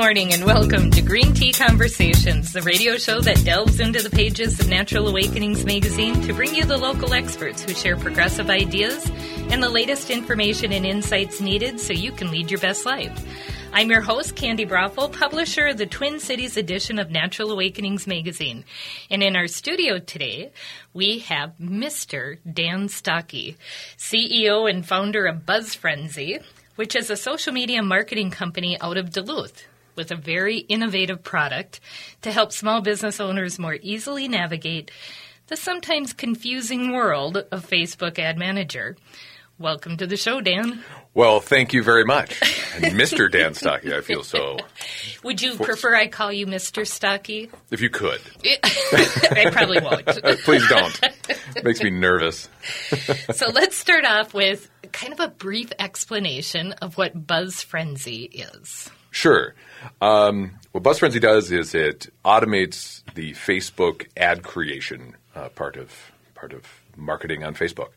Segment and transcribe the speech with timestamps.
[0.00, 4.58] morning and welcome to Green Tea Conversations, the radio show that delves into the pages
[4.58, 9.12] of Natural Awakenings magazine to bring you the local experts who share progressive ideas
[9.50, 13.12] and the latest information and insights needed so you can lead your best life.
[13.74, 18.64] I'm your host, Candy Brothel, publisher of the Twin Cities edition of Natural Awakenings magazine.
[19.10, 20.50] And in our studio today,
[20.94, 22.38] we have Mr.
[22.50, 23.54] Dan Stocke,
[23.98, 26.38] CEO and founder of Buzz Frenzy,
[26.76, 29.66] which is a social media marketing company out of Duluth
[30.00, 31.78] with a very innovative product
[32.22, 34.90] to help small business owners more easily navigate
[35.48, 38.96] the sometimes confusing world of Facebook Ad Manager.
[39.58, 40.82] Welcome to the show, Dan.
[41.12, 42.40] Well, thank you very much.
[42.80, 43.30] Mr.
[43.30, 44.56] Dan Stocke, I feel so.
[45.22, 46.86] Would you prefer I call you Mr.
[46.86, 47.50] Stocke?
[47.70, 48.22] If you could.
[48.64, 50.08] I probably won't.
[50.24, 50.98] Uh, please don't.
[51.56, 52.48] It makes me nervous.
[53.34, 58.90] so let's start off with kind of a brief explanation of what Buzz Frenzy is.
[59.10, 59.54] Sure.
[60.00, 66.12] Um, what Buzz Frenzy does is it automates the Facebook ad creation uh, part of
[66.34, 66.64] part of
[66.96, 67.90] marketing on Facebook.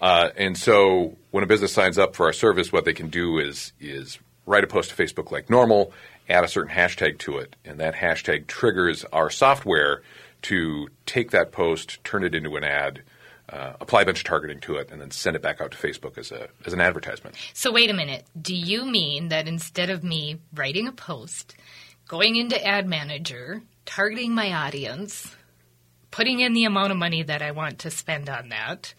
[0.00, 3.38] Uh, and so when a business signs up for our service, what they can do
[3.38, 5.92] is is write a post to Facebook like normal,
[6.28, 10.02] add a certain hashtag to it, and that hashtag triggers our software
[10.42, 13.02] to take that post, turn it into an ad.
[13.48, 15.78] Uh, apply a bunch of targeting to it and then send it back out to
[15.78, 17.36] Facebook as a as an advertisement.
[17.54, 18.24] So wait a minute.
[18.40, 21.54] Do you mean that instead of me writing a post,
[22.08, 25.34] going into Ad Manager, targeting my audience,
[26.10, 28.94] putting in the amount of money that I want to spend on that,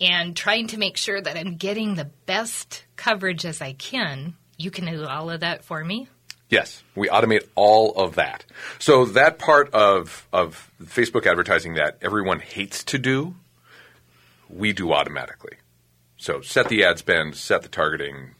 [0.00, 4.70] and trying to make sure that I'm getting the best coverage as I can, you
[4.70, 6.08] can do all of that for me?
[6.48, 8.44] Yes, we automate all of that.
[8.80, 13.36] So that part of of Facebook advertising that everyone hates to do,
[14.50, 15.56] we do automatically.
[16.16, 18.34] So set the ad spend, set the targeting,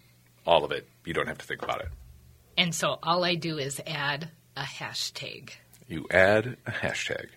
[0.46, 0.86] all of it.
[1.04, 1.88] You don't have to think about it.
[2.58, 5.50] And so all I do is add a hashtag.
[5.88, 7.28] You add a hashtag.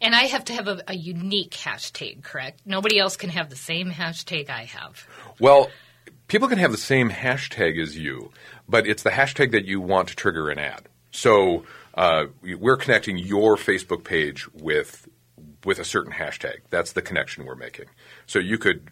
[0.00, 2.60] And I have to have a, a, unique hashtag, correct?
[2.66, 5.06] Nobody else can have the same hashtag I have.
[5.38, 5.70] Well,
[6.28, 8.30] people can have the same hashtag as you,
[8.68, 10.88] but it's the hashtag that you want to trigger an ad.
[11.10, 15.08] So uh, we're connecting your Facebook page with
[15.64, 16.60] with a certain hashtag.
[16.70, 17.86] That's the connection we're making.
[18.26, 18.90] So you could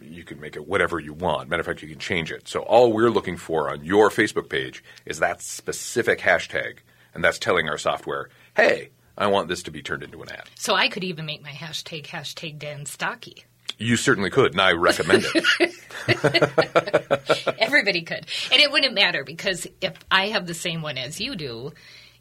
[0.00, 1.48] you could make it whatever you want.
[1.48, 2.48] Matter of fact, you can change it.
[2.48, 6.78] So all we're looking for on your Facebook page is that specific hashtag,
[7.14, 10.50] and that's telling our software, hey, I want this to be turned into an ad.
[10.56, 13.44] So I could even make my hashtag hashtag Dan Stocke.
[13.78, 15.74] You certainly could, and I recommend it.
[17.58, 18.26] Everybody could.
[18.52, 21.72] And it wouldn't matter because if I have the same one as you do,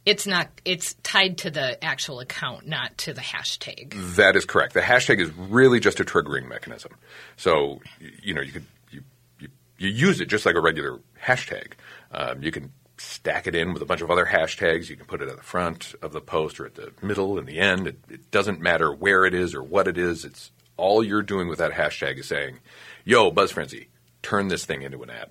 [0.05, 3.93] it's not it's tied to the actual account, not to the hashtag.
[4.15, 4.73] That is correct.
[4.73, 6.93] The hashtag is really just a triggering mechanism.
[7.37, 7.81] So,
[8.21, 9.03] you know, you could you,
[9.39, 9.47] you,
[9.77, 11.73] you use it just like a regular hashtag.
[12.11, 14.89] Um, you can stack it in with a bunch of other hashtags.
[14.89, 17.47] You can put it at the front of the post or at the middle and
[17.47, 17.87] the end.
[17.87, 20.25] It, it, doesn't matter where it is or what it is.
[20.25, 22.59] It's all you're doing with that hashtag is saying,
[23.05, 23.87] "Yo, Buzz Frenzy,
[24.21, 25.29] turn this thing into an ad."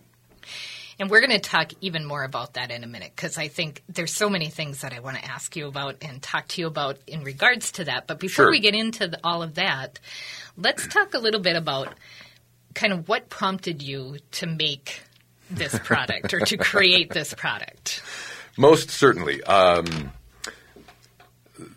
[1.02, 3.82] And we're going to talk even more about that in a minute because I think
[3.88, 6.68] there's so many things that I want to ask you about and talk to you
[6.68, 8.06] about in regards to that.
[8.06, 8.50] But before sure.
[8.52, 9.98] we get into the, all of that,
[10.56, 11.92] let's talk a little bit about
[12.72, 15.02] kind of what prompted you to make
[15.50, 18.00] this product or to create this product?
[18.56, 19.42] Most certainly.
[19.42, 20.12] Um,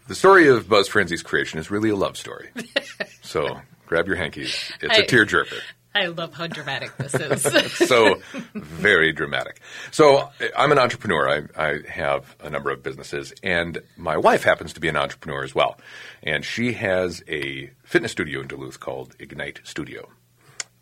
[0.07, 2.51] the story of Buzz Frenzy's creation is really a love story.
[3.23, 4.71] so grab your hankies.
[4.81, 5.61] It's a tearjerker.
[5.95, 7.13] I love how dramatic this
[7.45, 7.71] is.
[7.87, 8.21] so
[8.53, 9.61] very dramatic.
[9.91, 11.29] So I'm an entrepreneur.
[11.29, 15.43] I, I, have a number of businesses, and my wife happens to be an entrepreneur
[15.45, 15.79] as well.
[16.21, 20.09] And she has a fitness studio in Duluth called Ignite Studio.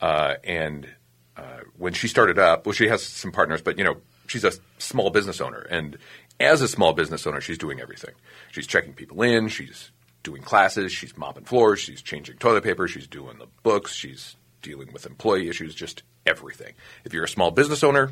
[0.01, 0.89] Uh, and
[1.37, 4.51] uh, when she started up, well, she has some partners, but you know, she's a
[4.79, 5.97] small business owner, and
[6.39, 8.13] as a small business owner, she's doing everything.
[8.51, 9.91] She's checking people in, she's
[10.23, 14.91] doing classes, she's mopping floors, she's changing toilet paper, she's doing the books, she's dealing
[14.91, 16.73] with employee issues, just everything.
[17.05, 18.11] If you're a small business owner,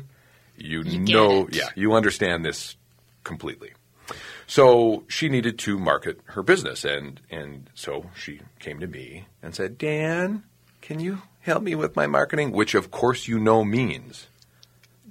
[0.56, 2.76] you, you know, yeah, you understand this
[3.24, 3.72] completely.
[4.46, 9.54] So she needed to market her business, and and so she came to me and
[9.54, 10.44] said, "Dan,
[10.80, 14.26] can you help me with my marketing, which of course you know means.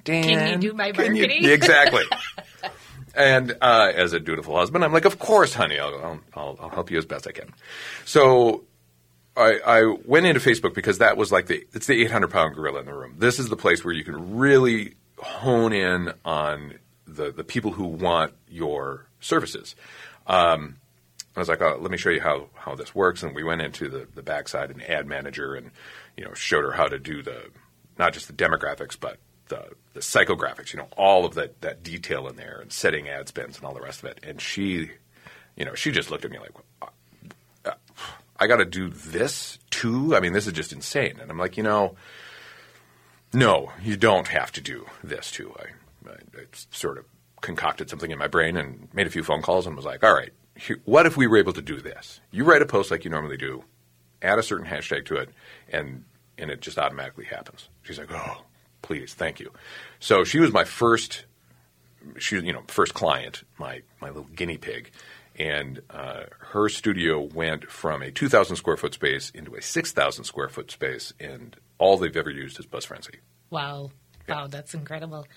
[0.03, 1.43] Dan, can you do my marketing?
[1.43, 2.03] You, exactly.
[3.15, 6.89] and uh, as a dutiful husband, I'm like, of course, honey, I'll, I'll, I'll help
[6.89, 7.53] you as best I can.
[8.05, 8.63] So
[9.35, 12.81] I, I, went into Facebook because that was like the it's the 800 pound gorilla
[12.81, 13.15] in the room.
[13.17, 17.85] This is the place where you can really hone in on the the people who
[17.85, 19.75] want your services.
[20.27, 20.77] Um,
[21.35, 23.23] I was like, oh, let me show you how, how this works.
[23.23, 25.71] And we went into the, the backside and ad manager and,
[26.17, 27.45] you know, showed her how to do the,
[27.97, 29.17] not just the demographics, but
[29.47, 33.27] the the psychographics, you know, all of that that detail in there, and setting ad
[33.27, 34.19] spends and all the rest of it.
[34.23, 34.91] And she,
[35.55, 36.51] you know, she just looked at me like,
[36.81, 36.87] uh,
[38.41, 40.15] I got to do this too.
[40.15, 41.19] I mean, this is just insane.
[41.21, 41.95] And I'm like, you know,
[43.33, 45.53] no, you don't have to do this too.
[45.59, 47.05] I, I, I sort of
[47.41, 50.13] concocted something in my brain and made a few phone calls and was like, all
[50.13, 52.19] right, here, what if we were able to do this?
[52.31, 53.63] You write a post like you normally do,
[54.23, 55.29] add a certain hashtag to it,
[55.69, 56.03] and
[56.37, 57.69] and it just automatically happens.
[57.83, 58.43] She's like, oh,
[58.81, 59.51] please, thank you.
[59.99, 61.25] So she was my first,
[62.17, 64.91] she you know first client, my my little guinea pig,
[65.37, 70.49] and uh, her studio went from a 2,000 square foot space into a 6,000 square
[70.49, 73.19] foot space, and all they've ever used is Buzz Frenzy.
[73.49, 73.91] Wow.
[74.29, 75.27] Wow, that's incredible.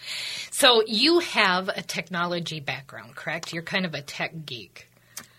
[0.50, 3.52] So you have a technology background, correct?
[3.52, 4.88] You're kind of a tech geek.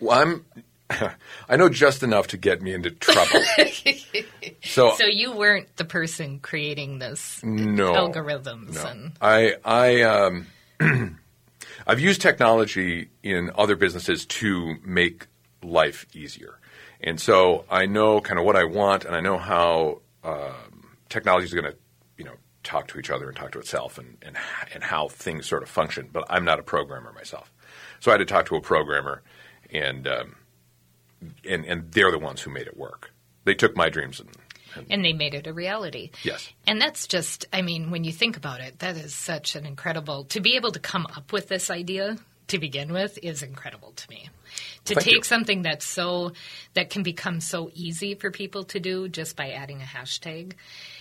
[0.00, 0.44] Well, I'm.
[1.48, 3.42] I know just enough to get me into trouble.
[4.64, 8.86] so, So you weren't the person creating this no algorithms no.
[8.86, 10.46] and I I um,
[11.86, 15.26] I've used technology in other businesses to make
[15.62, 16.58] life easier,
[17.00, 21.44] and so I know kind of what I want, and I know how um, technology
[21.44, 21.76] is going to
[22.18, 22.34] you know
[22.64, 24.36] talk to each other and talk to itself, and and
[24.74, 26.08] and how things sort of function.
[26.12, 27.52] But I'm not a programmer myself,
[28.00, 29.22] so I had to talk to a programmer,
[29.70, 30.36] and um,
[31.48, 33.12] and and they're the ones who made it work.
[33.44, 34.30] They took my dreams and,
[34.76, 36.10] and and they made it a reality.
[36.22, 36.50] yes.
[36.66, 40.24] And that's just, I mean, when you think about it, that is such an incredible,
[40.26, 42.16] to be able to come up with this idea
[42.48, 44.30] to begin with is incredible to me.
[44.86, 45.22] To Thank take you.
[45.22, 46.32] something that's so,
[46.74, 50.52] that can become so easy for people to do just by adding a hashtag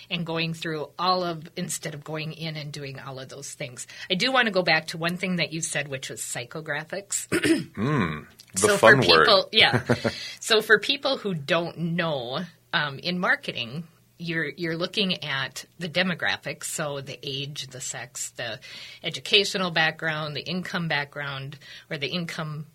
[0.10, 3.88] and going through all of, instead of going in and doing all of those things.
[4.10, 7.28] I do want to go back to one thing that you said, which was psychographics.
[7.76, 8.22] Hmm.
[8.54, 9.26] The so fun for word.
[9.26, 9.82] people, yeah.
[10.40, 12.40] so for people who don't know,
[12.76, 13.86] um, in marketing,
[14.18, 18.60] you're you're looking at the demographics, so the age, the sex, the
[19.04, 21.58] educational background, the income background,
[21.90, 22.66] or the income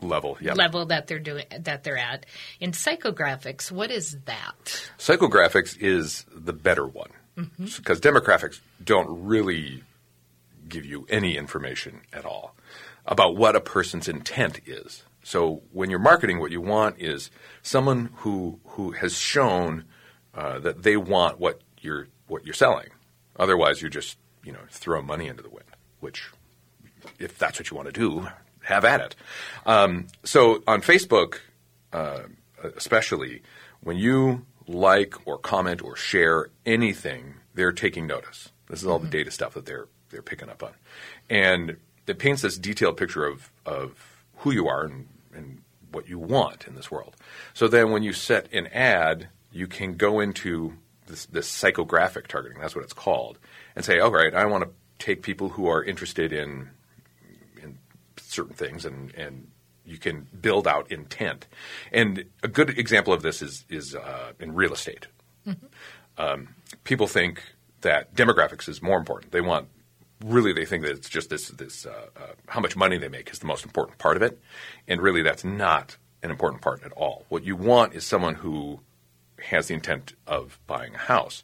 [0.00, 0.36] level.
[0.40, 0.54] Yeah.
[0.54, 2.26] level that they're doing that they're at.
[2.60, 4.88] In psychographics, what is that?
[4.98, 9.82] Psychographics is the better one because demographics don't really
[10.68, 12.54] give you any information at all
[13.06, 15.04] about what a person's intent is.
[15.28, 17.30] So when you're marketing, what you want is
[17.60, 19.84] someone who who has shown
[20.34, 22.88] uh, that they want what you're what you're selling.
[23.36, 25.66] Otherwise, you're just you know throw money into the wind.
[26.00, 26.30] Which,
[27.18, 28.26] if that's what you want to do,
[28.62, 29.16] have at it.
[29.66, 31.40] Um, so on Facebook,
[31.92, 32.20] uh,
[32.76, 33.42] especially
[33.82, 38.48] when you like or comment or share anything, they're taking notice.
[38.70, 40.72] This is all the data stuff that they're they're picking up on,
[41.28, 41.76] and
[42.06, 45.06] it paints this detailed picture of of who you are and,
[45.38, 47.16] and what you want in this world.
[47.54, 50.74] So then, when you set an ad, you can go into
[51.06, 52.60] this, this psychographic targeting.
[52.60, 53.38] That's what it's called,
[53.74, 56.70] and say, "All right, I want to take people who are interested in
[57.62, 57.78] in
[58.18, 59.48] certain things and and
[59.88, 61.46] you can build out intent.
[61.90, 65.06] And a good example of this is is uh, in real estate.
[66.18, 67.42] Um, people think
[67.80, 69.32] that demographics is more important.
[69.32, 69.68] They want
[70.24, 73.30] really they think that it's just this this uh, uh, how much money they make
[73.30, 74.40] is the most important part of it,
[74.86, 77.24] and really that's not an important part at all.
[77.28, 78.80] What you want is someone who
[79.44, 81.42] has the intent of buying a house,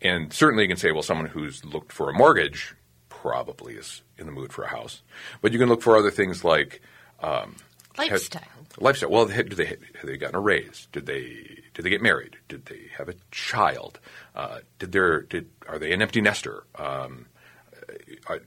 [0.00, 2.74] and certainly you can say, well, someone who's looked for a mortgage
[3.08, 5.02] probably is in the mood for a house,
[5.40, 6.80] but you can look for other things like
[7.22, 7.56] um,
[7.96, 8.42] Lifestyle.
[8.78, 9.10] lifestyle.
[9.10, 10.88] Well, did they have they gotten a raise?
[10.92, 12.36] Did they did they get married?
[12.48, 14.00] Did they have a child?
[14.34, 16.64] Uh, did there did are they an empty nester?
[16.76, 17.26] Um,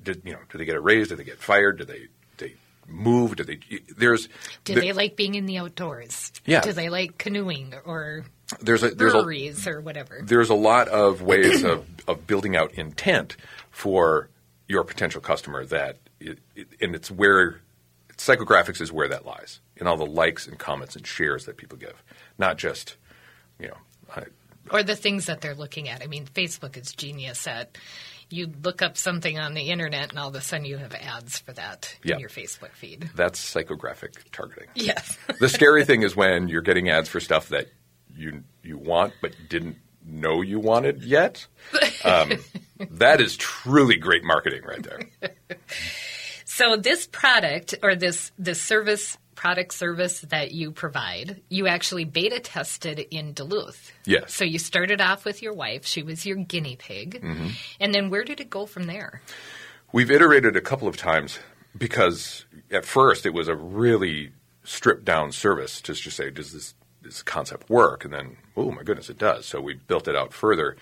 [0.04, 0.40] did you know?
[0.50, 1.10] Did they get a raise?
[1.10, 1.78] Do they get fired?
[1.78, 2.08] Do they
[2.38, 2.54] they
[2.88, 3.36] move?
[3.36, 3.60] Did they?
[3.98, 4.28] There's
[4.64, 6.32] Do there- they like being in the outdoors?
[6.46, 6.62] Yeah.
[6.62, 8.26] Do they like canoeing or
[8.62, 10.22] there's a there's a or whatever?
[10.24, 13.36] there's a lot of ways of, of building out intent
[13.72, 14.30] for
[14.68, 17.62] your potential customer that it, it, and it's where
[18.18, 21.78] psychographics is where that lies in all the likes and comments and shares that people
[21.78, 22.02] give
[22.38, 22.96] not just
[23.60, 23.78] you know
[24.16, 24.24] I,
[24.72, 26.04] or the things that they're looking at.
[26.04, 27.78] I mean, Facebook is genius at
[28.30, 31.40] you look up something on the internet and all of a sudden you have ads
[31.40, 32.16] for that Yeah.
[32.16, 33.10] in your Facebook feed.
[33.16, 35.18] that's psychographic targeting Yes.
[35.40, 37.68] the scary thing is when you're getting ads for stuff that
[38.16, 41.46] you you want but didn't know you wanted yet
[42.04, 42.32] um,
[42.92, 45.30] that is truly great marketing right there
[46.46, 52.40] so this product or this this service product service that you provide, you actually beta
[52.40, 53.94] tested in Duluth.
[54.04, 54.34] Yes.
[54.34, 57.22] So you started off with your wife, she was your guinea pig.
[57.22, 57.50] Mm-hmm.
[57.80, 59.22] And then where did it go from there?
[59.94, 61.38] We've iterated a couple of times
[61.78, 64.32] because at first it was a really
[64.64, 68.04] stripped down service to just say, does this, this concept work?
[68.04, 69.46] And then, oh my goodness, it does.
[69.46, 70.76] So we built it out further.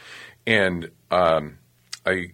[0.47, 1.57] And um,
[2.05, 2.31] I,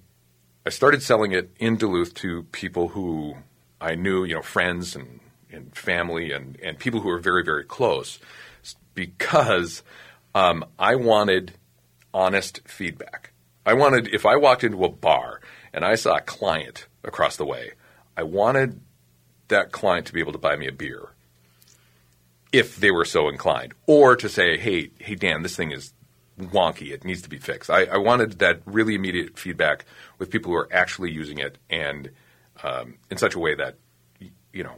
[0.68, 3.38] I started selling it in Duluth to people who
[3.82, 5.20] I knew, you know, friends and,
[5.51, 8.20] and family and, and people who are very, very close
[8.93, 9.84] because
[10.36, 11.53] um, I wanted
[12.13, 13.31] honest feedback.
[13.65, 15.41] I wanted, if I walked into a bar
[15.74, 17.72] and I saw a client across the way,
[18.17, 18.79] I wanted
[19.48, 21.10] that client to be able to buy me a beer
[22.51, 25.93] if they were so inclined, or to say, "Hey, hey, Dan, this thing is
[26.39, 26.91] wonky.
[26.91, 29.86] It needs to be fixed." I, I wanted that really immediate feedback
[30.17, 32.12] with people who are actually using it, and
[32.63, 33.75] um, in such a way that
[34.51, 34.75] you know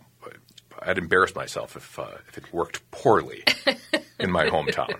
[0.85, 3.43] I'd embarrass myself if uh, if it worked poorly
[4.19, 4.99] in my hometown.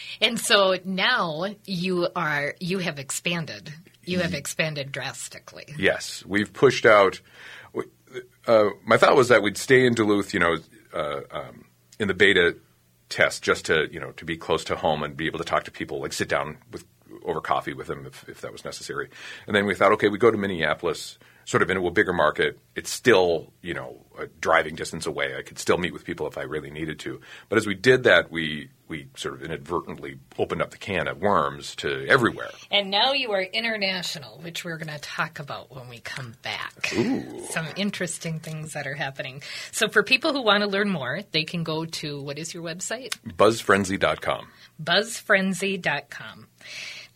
[0.20, 3.72] and so now you are you have expanded.
[4.04, 5.66] You have expanded drastically.
[5.78, 7.20] Yes, we've pushed out.
[8.46, 10.56] Uh, my thought was that we'd stay in Duluth, you know,
[10.92, 11.66] uh, um,
[12.00, 12.56] in the beta
[13.08, 15.64] test, just to you know to be close to home and be able to talk
[15.64, 16.84] to people, like sit down with
[17.24, 19.08] over coffee with them if, if that was necessary.
[19.46, 22.58] And then we thought, okay, we go to Minneapolis sort of into a bigger market.
[22.74, 25.36] It's still, you know, a driving distance away.
[25.36, 27.20] I could still meet with people if I really needed to.
[27.48, 31.18] But as we did that, we we sort of inadvertently opened up the can of
[31.18, 32.50] worms to everywhere.
[32.70, 36.92] And now you are international, which we're going to talk about when we come back.
[36.94, 37.42] Ooh.
[37.48, 39.42] Some interesting things that are happening.
[39.70, 42.62] So for people who want to learn more, they can go to what is your
[42.62, 43.18] website?
[43.26, 44.48] Buzzfrenzy.com.
[44.82, 46.48] Buzzfrenzy.com.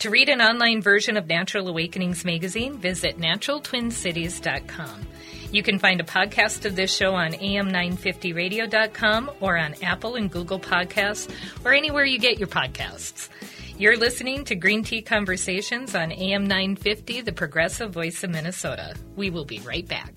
[0.01, 5.07] To read an online version of Natural Awakenings magazine, visit naturaltwincities.com.
[5.53, 10.61] You can find a podcast of this show on am950radio.com or on Apple and Google
[10.61, 11.33] Podcasts
[11.65, 13.31] or anywhere you get your podcasts.
[13.79, 18.95] You're listening to Green Tea Conversations on AM 950, the progressive voice of Minnesota.
[19.17, 20.13] We will be right back.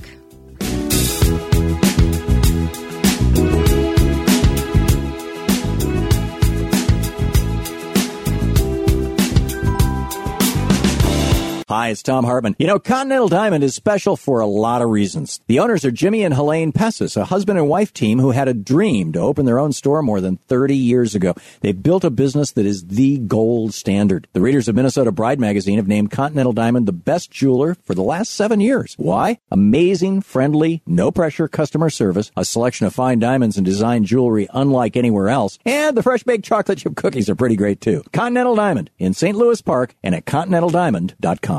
[11.69, 12.55] Hi, it's Thom Hartmann.
[12.57, 15.39] You know, Continental Diamond is special for a lot of reasons.
[15.45, 18.55] The owners are Jimmy and Helene Pessis, a husband and wife team who had a
[18.55, 21.35] dream to open their own store more than 30 years ago.
[21.61, 24.27] They built a business that is the gold standard.
[24.33, 28.01] The readers of Minnesota Bride magazine have named Continental Diamond the best jeweler for the
[28.01, 28.95] last seven years.
[28.97, 29.37] Why?
[29.51, 34.97] Amazing, friendly, no pressure customer service, a selection of fine diamonds and design jewelry unlike
[34.97, 38.03] anywhere else, and the fresh baked chocolate chip cookies are pretty great too.
[38.11, 39.37] Continental Diamond in St.
[39.37, 41.58] Louis Park and at continentaldiamond.com.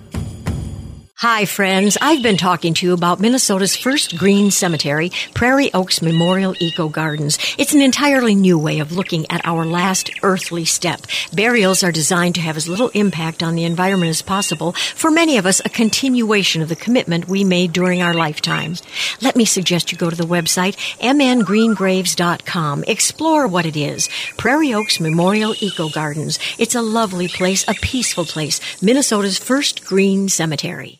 [1.21, 1.99] Hi, friends.
[2.01, 7.37] I've been talking to you about Minnesota's first green cemetery, Prairie Oaks Memorial Eco Gardens.
[7.59, 11.01] It's an entirely new way of looking at our last earthly step.
[11.31, 14.71] Burials are designed to have as little impact on the environment as possible.
[14.71, 18.77] For many of us, a continuation of the commitment we made during our lifetime.
[19.21, 22.85] Let me suggest you go to the website mngreengraves.com.
[22.87, 24.09] Explore what it is.
[24.37, 26.39] Prairie Oaks Memorial Eco Gardens.
[26.57, 28.59] It's a lovely place, a peaceful place.
[28.81, 30.97] Minnesota's first green cemetery.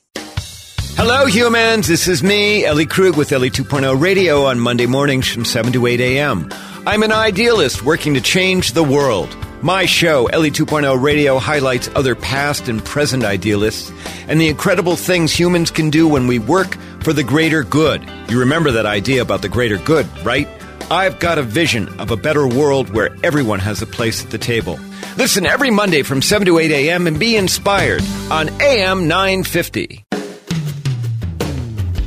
[0.98, 1.88] Hello, humans.
[1.88, 5.88] This is me, Ellie Krug, with Ellie 2.0 Radio on Monday mornings from 7 to
[5.88, 6.50] 8 a.m.
[6.86, 9.36] I'm an idealist working to change the world.
[9.64, 13.92] My show, Ellie 2.0 Radio, highlights other past and present idealists
[14.28, 18.04] and the incredible things humans can do when we work for the greater good.
[18.30, 20.48] You remember that idea about the greater good, right?
[20.92, 24.38] I've got a vision of a better world where everyone has a place at the
[24.38, 24.80] table.
[25.18, 27.08] Listen every Monday from 7 to 8 a.m.
[27.08, 30.06] and be inspired on AM 950.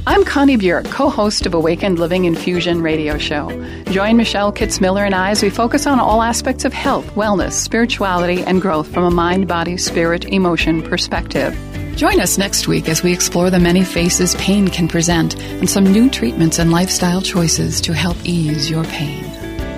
[0.06, 3.48] I'm Connie Bjork, co-host of Awakened Living Infusion radio show.
[3.84, 8.42] Join Michelle Kitzmiller and I as we focus on all aspects of health, wellness, spirituality,
[8.42, 11.56] and growth from a mind, body, spirit, emotion perspective.
[11.96, 15.84] Join us next week as we explore the many faces pain can present and some
[15.84, 19.24] new treatments and lifestyle choices to help ease your pain.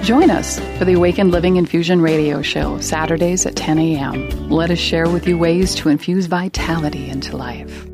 [0.03, 4.51] Join us for the Awakened Living Infusion radio show, Saturdays at 10 a.m.
[4.51, 7.87] Let us share with you ways to infuse vitality into life.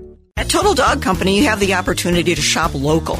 [0.43, 3.17] At Total Dog Company, you have the opportunity to shop local.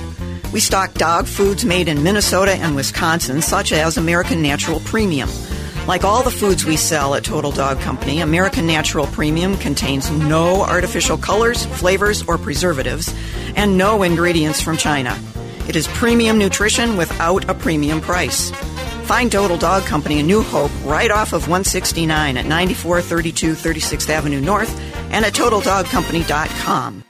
[0.53, 5.31] We stock dog foods made in Minnesota and Wisconsin, such as American Natural Premium.
[5.87, 10.63] Like all the foods we sell at Total Dog Company, American Natural Premium contains no
[10.63, 13.15] artificial colors, flavors, or preservatives,
[13.55, 15.17] and no ingredients from China.
[15.69, 18.51] It is premium nutrition without a premium price.
[19.05, 24.41] Find Total Dog Company in New Hope right off of 169 at 9432 36th Avenue
[24.41, 24.77] North
[25.13, 27.05] and at TotalDogCompany.com.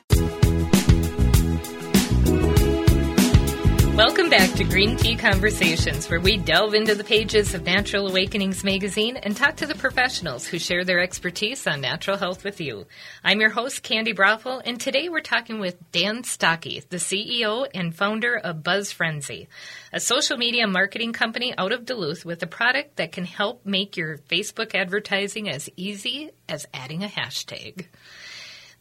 [4.32, 9.18] back to Green Tea Conversations, where we delve into the pages of Natural Awakenings magazine
[9.18, 12.86] and talk to the professionals who share their expertise on natural health with you.
[13.22, 17.94] I'm your host, Candy Brothel, and today we're talking with Dan Stocke, the CEO and
[17.94, 19.48] founder of Buzz Frenzy,
[19.92, 23.98] a social media marketing company out of Duluth with a product that can help make
[23.98, 27.84] your Facebook advertising as easy as adding a hashtag.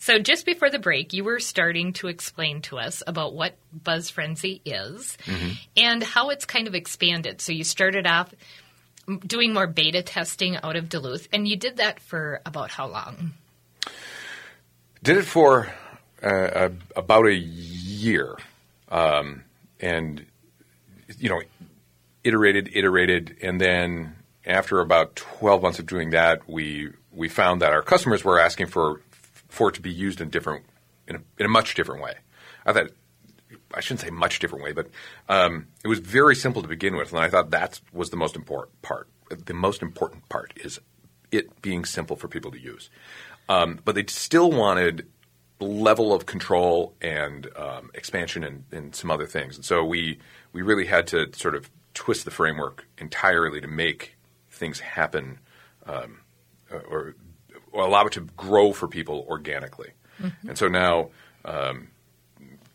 [0.01, 4.10] So just before the break, you were starting to explain to us about what Buzz
[4.10, 5.15] Frenzy is
[5.77, 7.39] and how it's kind of expanded.
[7.39, 8.34] So you started off
[9.27, 13.34] doing more beta testing out of Duluth, and you did that for about how long?
[15.03, 15.72] Did it for
[16.24, 18.38] uh, uh, about a year,
[18.89, 19.43] um,
[19.79, 20.25] and
[21.20, 21.43] you know,
[22.24, 24.15] iterated, iterated, and then
[24.48, 28.65] after about twelve months of doing that, we we found that our customers were asking
[28.65, 29.00] for
[29.51, 30.65] for it to be used in different
[31.08, 32.15] in a, in a much different way.
[32.65, 32.89] I thought
[33.74, 34.88] I shouldn't say much different way, but
[35.29, 38.36] um, it was very simple to begin with, and I thought that was the most
[38.36, 39.08] important part.
[39.29, 40.79] The most important part is
[41.31, 42.89] it being simple for people to use.
[43.48, 45.08] Um, but they still wanted
[45.60, 50.20] level of control and um, expansion and, and some other things, and so we
[50.53, 54.15] we really had to sort of twist the framework entirely to make
[54.50, 55.39] things happen
[55.86, 56.22] um,
[56.72, 57.15] or or
[57.73, 59.91] allow it to grow for people organically.
[60.47, 61.09] And so now
[61.45, 61.87] um,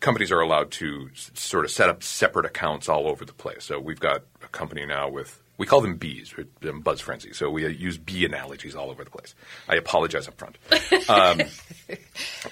[0.01, 3.63] companies are allowed to s- sort of set up separate accounts all over the place.
[3.63, 6.33] So we've got a company now with we call them bees,
[6.69, 7.33] um, Buzz Frenzy.
[7.33, 9.33] So we use bee analogies all over the place.
[9.67, 10.57] I apologize up front.
[11.09, 11.39] Um,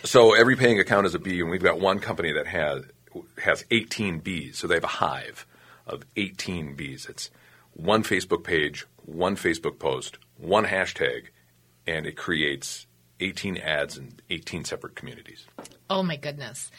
[0.05, 2.83] so every paying account is a bee, and we've got one company that has
[3.43, 4.57] has 18 bees.
[4.57, 5.45] So they have a hive
[5.85, 7.05] of 18 bees.
[7.09, 7.29] It's
[7.73, 11.25] one Facebook page, one Facebook post, one hashtag,
[11.87, 12.87] and it creates
[13.19, 15.45] 18 ads in 18 separate communities.
[15.89, 16.71] Oh my goodness!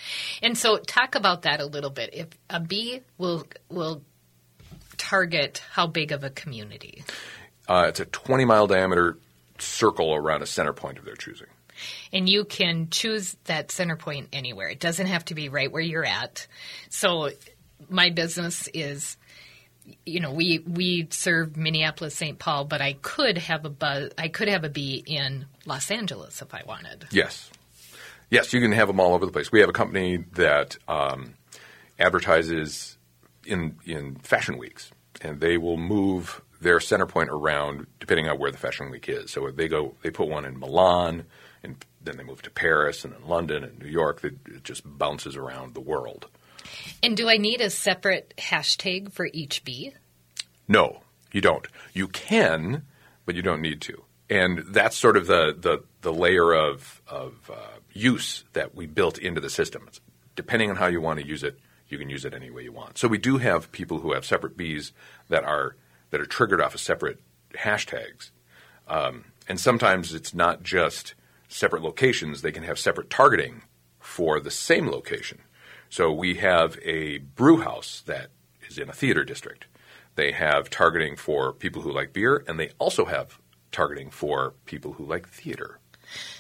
[0.42, 2.10] And so, talk about that a little bit.
[2.12, 4.02] If a bee will will
[4.96, 7.04] target how big of a community?
[7.68, 9.18] Uh, it's a 20 mile diameter
[9.58, 11.48] circle around a center point of their choosing.
[12.12, 14.68] And you can choose that center point anywhere.
[14.68, 16.46] It doesn't have to be right where you're at.
[16.88, 17.30] So
[17.88, 19.16] my business is
[20.04, 22.38] you know, we we serve Minneapolis, St.
[22.38, 26.42] Paul, but I could have a buzz, I could have a bee in Los Angeles
[26.42, 27.06] if I wanted.
[27.10, 27.50] Yes.
[28.30, 29.52] Yes, you can have them all over the place.
[29.52, 31.34] We have a company that um,
[31.98, 32.98] advertises
[33.44, 38.50] in in fashion weeks, and they will move their center point around depending on where
[38.50, 39.30] the fashion week is.
[39.30, 41.24] So they go, they put one in Milan,
[41.62, 44.24] and then they move to Paris, and then London, and New York.
[44.24, 46.26] It it just bounces around the world.
[47.02, 49.92] And do I need a separate hashtag for each bee?
[50.68, 51.02] No,
[51.32, 51.66] you don't.
[51.92, 52.82] You can,
[53.24, 54.02] but you don't need to.
[54.28, 59.18] And that's sort of the the, the layer of of uh, use that we built
[59.18, 59.84] into the system.
[59.86, 60.00] It's,
[60.34, 62.72] depending on how you want to use it, you can use it any way you
[62.72, 62.98] want.
[62.98, 64.92] So we do have people who have separate bees
[65.28, 65.76] that are
[66.10, 67.20] that are triggered off of separate
[67.54, 68.30] hashtags,
[68.88, 71.14] um, and sometimes it's not just
[71.48, 72.42] separate locations.
[72.42, 73.62] They can have separate targeting
[74.00, 75.38] for the same location.
[75.90, 78.28] So we have a brew house that
[78.68, 79.66] is in a theater district.
[80.16, 83.38] They have targeting for people who like beer, and they also have
[83.72, 85.78] targeting for people who like theater.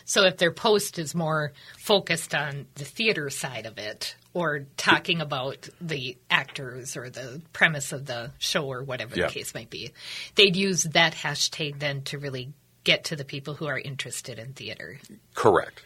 [0.04, 5.20] So if their post is more focused on the theater side of it or talking
[5.20, 9.26] about the actors or the premise of the show or whatever Yeah.
[9.26, 9.92] the case might be,
[10.36, 12.52] they'd use that hashtag then to really
[12.84, 15.00] get to the people who are interested in theater.
[15.34, 15.82] Correct.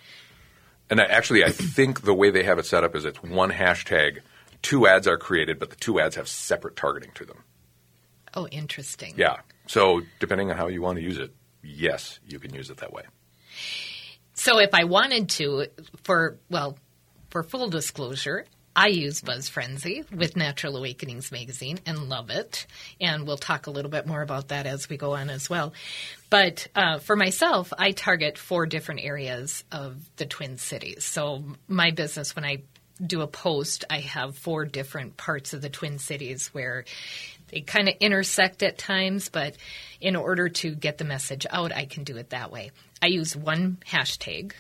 [0.91, 3.51] And I, actually, I think the way they have it set up is it's one
[3.51, 4.19] hashtag,
[4.61, 7.45] two ads are created, but the two ads have separate targeting to them.
[8.35, 9.15] Oh, interesting.
[9.17, 9.39] Yeah.
[9.67, 12.93] So depending on how you want to use it, yes, you can use it that
[12.93, 13.05] way.
[14.35, 15.67] So if I wanted to,
[16.03, 16.79] for well,
[17.31, 22.67] for full disclosure, I use Buzz Frenzy with Natural Awakenings magazine and love it.
[23.01, 25.73] And we'll talk a little bit more about that as we go on as well.
[26.31, 31.05] But uh, for myself, I target four different areas of the Twin Cities.
[31.05, 32.63] So my business, when I
[33.05, 36.85] do a post, I have four different parts of the Twin Cities where
[37.49, 39.57] they kind of intersect at times, but
[40.01, 42.71] in order to get the message out, I can do it that way.
[43.03, 44.53] I use one hashtag,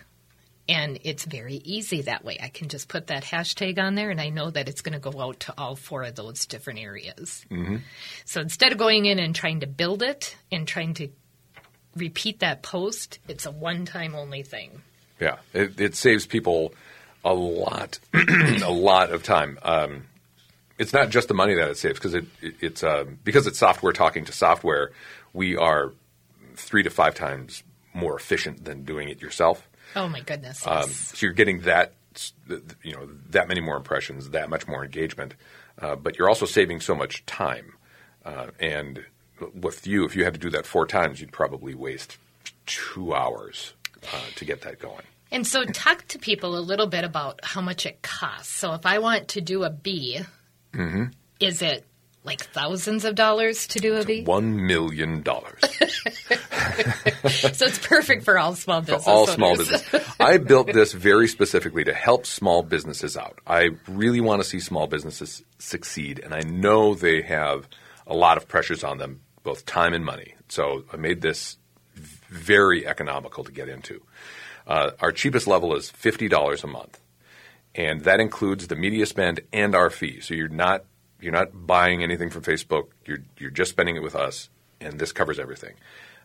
[0.70, 2.38] and it's very easy that way.
[2.40, 5.11] I can just put that hashtag on there, and I know that it's going to
[5.11, 7.44] go out to all four of those different areas.
[7.50, 7.78] Mm-hmm.
[8.24, 11.09] So instead of going in and trying to build it and trying to
[11.96, 14.83] repeat that post, it's a one time only thing.
[15.18, 16.72] Yeah, it, it saves people
[17.24, 19.59] a lot, a lot of time.
[19.62, 20.04] Um,
[20.78, 23.59] it's not just the money that it saves because it, it, it's um, because it's
[23.59, 24.92] software talking to software.
[25.33, 25.92] We are
[26.54, 29.68] three to five times more efficient than doing it yourself.
[29.96, 30.66] Oh my goodness.
[30.66, 34.48] Um, so you're getting that s- th- th- you know that many more impressions, that
[34.50, 35.35] much more engagement,
[35.81, 37.74] uh, but you're also saving so much time.
[38.24, 39.05] Uh, and
[39.55, 42.18] with you, if you had to do that four times, you'd probably waste
[42.66, 43.72] two hours
[44.12, 45.03] uh, to get that going.
[45.33, 48.53] And so, talk to people a little bit about how much it costs.
[48.53, 50.20] So, if I want to do a B,
[50.72, 51.05] Mm-hmm.
[51.40, 51.85] is it
[52.24, 54.24] like thousands of dollars to do a B?
[54.24, 55.61] One million dollars
[57.30, 59.09] so it's perfect for all small for business.
[59.09, 59.68] all small owners.
[59.70, 60.14] business.
[60.18, 63.38] I built this very specifically to help small businesses out.
[63.46, 67.68] I really want to see small businesses succeed, and I know they have
[68.06, 70.35] a lot of pressures on them, both time and money.
[70.48, 71.56] So I made this
[71.94, 74.02] very economical to get into.
[74.66, 77.00] Uh, our cheapest level is fifty dollars a month,
[77.74, 80.20] and that includes the media spend and our fee.
[80.20, 80.85] So you're not
[81.20, 82.88] you're not buying anything from Facebook.
[83.06, 84.48] You're you're just spending it with us,
[84.80, 85.74] and this covers everything.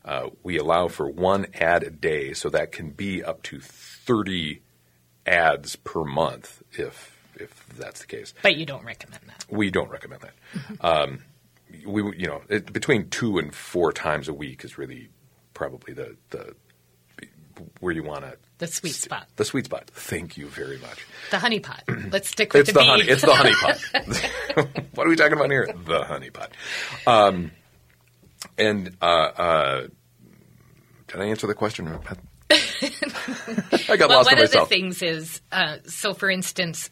[0.03, 4.61] Uh, we allow for one ad a day, so that can be up to thirty
[5.25, 8.33] ads per month, if if that's the case.
[8.41, 9.45] But you don't recommend that.
[9.49, 10.85] We don't recommend that.
[10.85, 11.19] Um,
[11.85, 15.09] we, you know, it, between two and four times a week is really
[15.53, 16.55] probably the the
[17.79, 19.27] where you want to The sweet spot.
[19.35, 19.89] the sweet spot.
[19.93, 21.05] Thank you very much.
[21.31, 21.83] The honey pot.
[22.11, 23.03] Let's stick with It's the, the honey.
[23.03, 23.53] It's the honey
[24.55, 24.85] pot.
[24.95, 25.67] what are we talking about here?
[25.85, 26.51] The honey pot.
[27.05, 27.51] Um,
[28.57, 29.87] and uh, uh,
[31.07, 31.87] did I answer the question?
[31.87, 31.99] I
[33.97, 36.89] got well, lost one of the things is, uh, so for instance,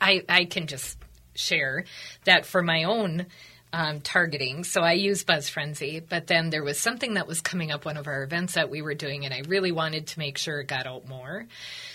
[0.00, 0.98] I, I can just
[1.34, 1.84] share
[2.24, 3.26] that for my own
[3.72, 4.64] um, targeting.
[4.64, 7.96] So I use Buzz Frenzy, but then there was something that was coming up one
[7.96, 10.66] of our events that we were doing, and I really wanted to make sure it
[10.66, 11.46] got out more.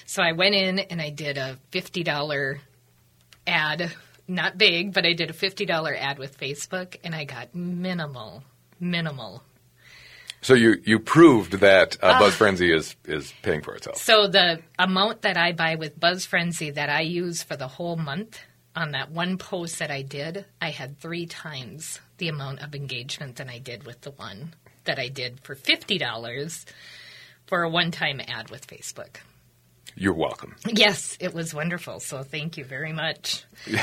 [0.05, 2.59] So I went in and I did a fifty dollar
[3.45, 3.91] ad,
[4.27, 8.43] not big, but I did a fifty dollar ad with Facebook, and I got minimal,
[8.79, 9.43] minimal
[10.41, 12.19] So you you proved that uh.
[12.19, 13.97] Buzz Frenzy is is paying for itself.
[13.97, 17.97] So the amount that I buy with Buzz Frenzy that I use for the whole
[17.97, 18.39] month
[18.77, 23.35] on that one post that I did, I had three times the amount of engagement
[23.37, 24.53] than I did with the one
[24.85, 26.65] that I did for fifty dollars
[27.47, 29.17] for a one-time ad with Facebook.
[29.95, 30.55] You're welcome.
[30.67, 31.99] Yes, it was wonderful.
[31.99, 33.43] So thank you very much.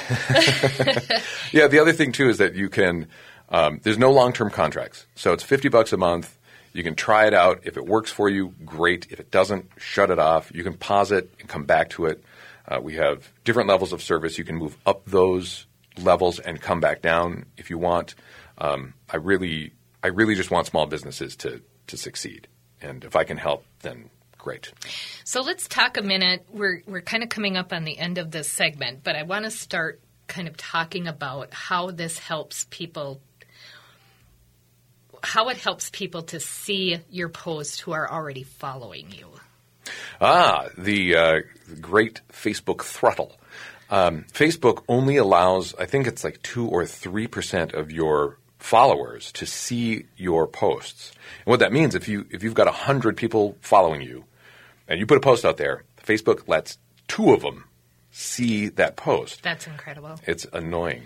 [1.53, 3.09] Yeah, the other thing too is that you can.
[3.49, 6.37] Um, there's no long-term contracts, so it's fifty bucks a month.
[6.73, 7.61] You can try it out.
[7.65, 9.09] If it works for you, great.
[9.11, 10.51] If it doesn't, shut it off.
[10.55, 12.25] You can pause it and come back to it.
[12.67, 14.39] Uh, we have different levels of service.
[14.39, 15.67] You can move up those
[15.99, 18.15] levels and come back down if you want.
[18.59, 19.73] Um, I really,
[20.03, 22.49] I really just want small businesses to to succeed,
[22.81, 24.73] and if I can help, then great.
[25.25, 26.47] So let's talk a minute.
[26.51, 29.45] We're we're kind of coming up on the end of this segment, but I want
[29.45, 33.21] to start kind of talking about how this helps people
[35.23, 39.29] how it helps people to see your post who are already following you.
[40.21, 41.41] Ah, the uh,
[41.81, 43.37] great Facebook throttle.
[43.91, 49.31] Um, Facebook only allows, I think it's like two or three percent of your followers
[49.33, 51.13] to see your posts.
[51.45, 54.25] And what that means, if you if you've got hundred people following you,
[54.89, 57.65] and you put a post out there, Facebook lets two of them
[58.11, 59.43] see that post.
[59.43, 60.19] That's incredible.
[60.27, 61.03] It's annoying.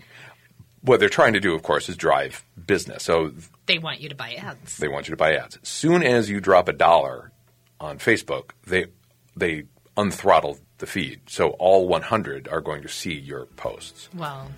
[0.82, 3.02] What they're trying to do, of course, is drive business.
[3.02, 3.32] So
[3.66, 4.76] They want you to buy ads.
[4.76, 5.58] they want you to buy ads.
[5.62, 7.32] Soon as you drop a dollar
[7.80, 8.86] on Facebook, they
[9.38, 9.64] they
[9.96, 11.20] unthrottle the feed.
[11.26, 14.08] So all 100 are going to see your posts.
[14.14, 14.48] Wow.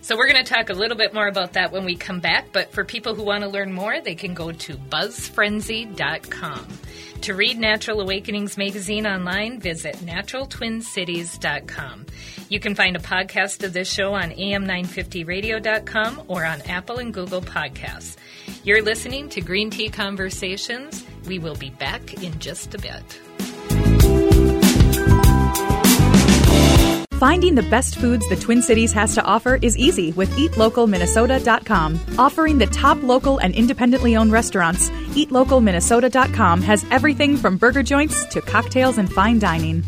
[0.00, 2.52] So we're going to talk a little bit more about that when we come back,
[2.52, 6.66] but for people who want to learn more, they can go to buzzfrenzy.com.
[7.22, 12.06] To read Natural Awakenings magazine online, visit naturaltwincities.com.
[12.50, 17.40] You can find a podcast of this show on am950radio.com or on Apple and Google
[17.40, 18.16] Podcasts.
[18.62, 21.02] You're listening to Green Tea Conversations.
[21.26, 23.20] We will be back in just a bit.
[27.18, 32.00] Finding the best foods the Twin Cities has to offer is easy with eatlocalminnesota.com.
[32.18, 38.40] Offering the top local and independently owned restaurants, eatlocalminnesota.com has everything from burger joints to
[38.40, 39.84] cocktails and fine dining.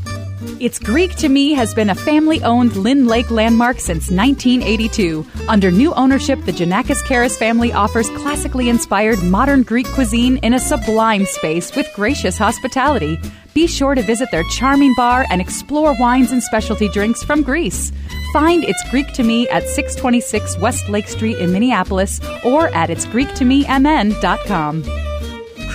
[0.60, 5.26] It's Greek to Me has been a family owned Lyn-Lake landmark since 1982.
[5.48, 10.58] Under new ownership, the Janakis Karis family offers classically inspired modern Greek cuisine in a
[10.58, 13.18] sublime space with gracious hospitality.
[13.54, 17.92] Be sure to visit their charming bar and explore wines and specialty drinks from Greece.
[18.32, 25.05] Find It's Greek to Me at 626 West Lake Street in Minneapolis or at itsgreektomemn.com.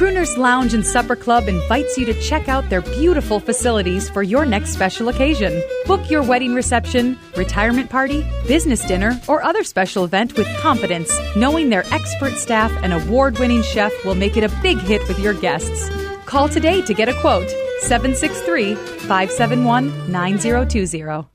[0.02, 4.48] Crooners Lounge and Supper Club invites you to check out their beautiful facilities for your
[4.48, 5.62] next special occasion.
[5.86, 11.70] Book your wedding reception, retirement party, business dinner, or other special event with confidence, knowing
[11.70, 15.36] their expert staff and award winning chef will make it a big hit with your
[15.36, 15.92] guests.
[16.26, 21.28] Call today to get a quote 763 571 9020.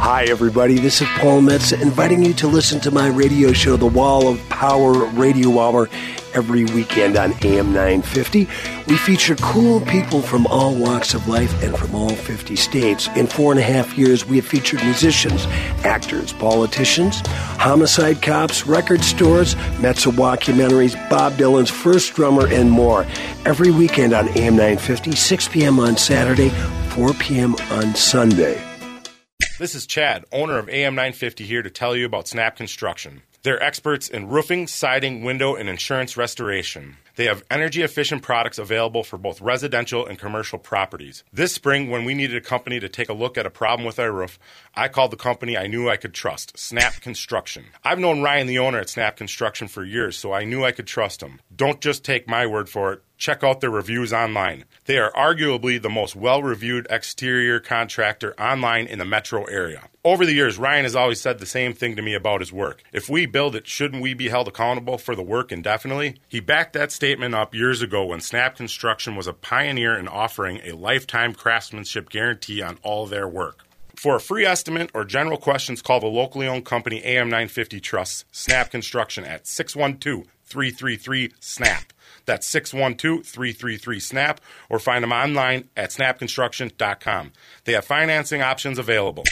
[0.00, 0.78] Hi, everybody.
[0.78, 4.40] This is Paul Metz inviting you to listen to my radio show, The Wall of
[4.48, 5.88] Power Radio Hour,
[6.38, 8.46] every weekend on AM 950.
[8.86, 13.08] We feature cool people from all walks of life and from all 50 states.
[13.16, 15.46] In four and a half years, we have featured musicians,
[15.84, 17.22] actors, politicians,
[17.58, 23.04] homicide cops, record stores, Metza documentaries, Bob Dylan's first drummer, and more.
[23.44, 25.80] Every weekend on AM 950, 6 p.m.
[25.80, 26.50] on Saturday,
[26.90, 27.56] 4 p.m.
[27.72, 28.62] on Sunday.
[29.58, 33.22] This is Chad, owner of AM 950, here to tell you about Snap Construction.
[33.42, 36.96] They're experts in roofing, siding, window, and insurance restoration.
[37.14, 41.24] They have energy efficient products available for both residential and commercial properties.
[41.32, 43.98] This spring, when we needed a company to take a look at a problem with
[43.98, 44.38] our roof,
[44.74, 47.66] I called the company I knew I could trust, Snap Construction.
[47.84, 50.86] I've known Ryan, the owner at Snap Construction, for years, so I knew I could
[50.86, 51.40] trust him.
[51.54, 53.02] Don't just take my word for it.
[53.16, 54.64] Check out their reviews online.
[54.84, 59.88] They are arguably the most well reviewed exterior contractor online in the metro area.
[60.08, 62.82] Over the years, Ryan has always said the same thing to me about his work.
[62.94, 66.16] If we build it, shouldn't we be held accountable for the work indefinitely?
[66.30, 70.62] He backed that statement up years ago when Snap Construction was a pioneer in offering
[70.64, 73.66] a lifetime craftsmanship guarantee on all their work.
[73.96, 78.70] For a free estimate or general questions, call the locally owned company AM950 Trust, Snap
[78.70, 81.92] Construction at 612 333 SNAP.
[82.24, 84.40] That's 612 333 SNAP,
[84.70, 87.32] or find them online at snapconstruction.com.
[87.64, 89.24] They have financing options available.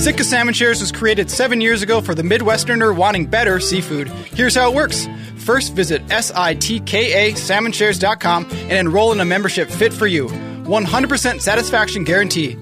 [0.00, 4.08] Sitka Salmon Shares was created seven years ago for the Midwesterner wanting better seafood.
[4.08, 5.06] Here's how it works.
[5.36, 10.28] First, visit S-I-T-K-A salmonshares.com and enroll in a membership fit for you.
[10.28, 12.56] 100% satisfaction guarantee.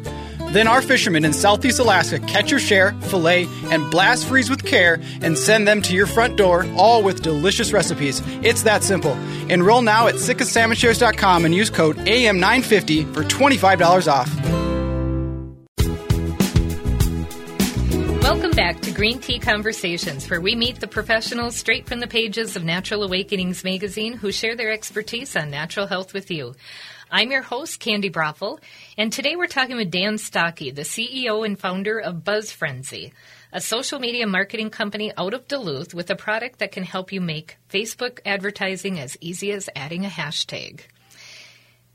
[0.51, 4.99] Then our fishermen in Southeast Alaska catch your share, fillet, and blast freeze with care
[5.21, 8.21] and send them to your front door, all with delicious recipes.
[8.43, 9.13] It's that simple.
[9.49, 14.68] Enroll now at sitkasalmonshares.com and use code AM950 for $25 off.
[18.69, 22.65] Back to Green Tea Conversations, where we meet the professionals straight from the pages of
[22.65, 26.55] Natural Awakenings magazine who share their expertise on natural health with you.
[27.11, 28.61] I'm your host, Candy Brothel,
[28.99, 33.15] and today we're talking with Dan Stocke, the CEO and founder of Buzz Frenzy,
[33.55, 37.23] a social media marketing company out of Duluth with a product that can help you
[37.23, 40.81] make Facebook advertising as easy as adding a hashtag.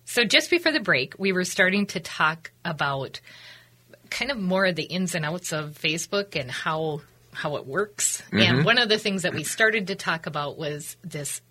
[0.06, 3.20] So, just before the break, we were starting to talk about
[4.14, 7.02] kind of more of the ins and outs of Facebook and how
[7.34, 8.22] how it works.
[8.28, 8.38] Mm-hmm.
[8.38, 11.42] And one of the things that we started to talk about was this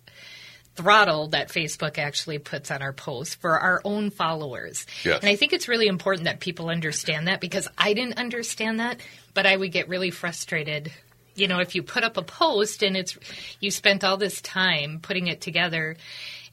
[0.75, 4.87] throttle that Facebook actually puts on our posts for our own followers.
[5.03, 5.19] Yes.
[5.19, 9.01] And I think it's really important that people understand that because I didn't understand that,
[9.33, 10.91] but I would get really frustrated.
[11.35, 13.17] You know, if you put up a post and it's
[13.59, 15.97] you spent all this time putting it together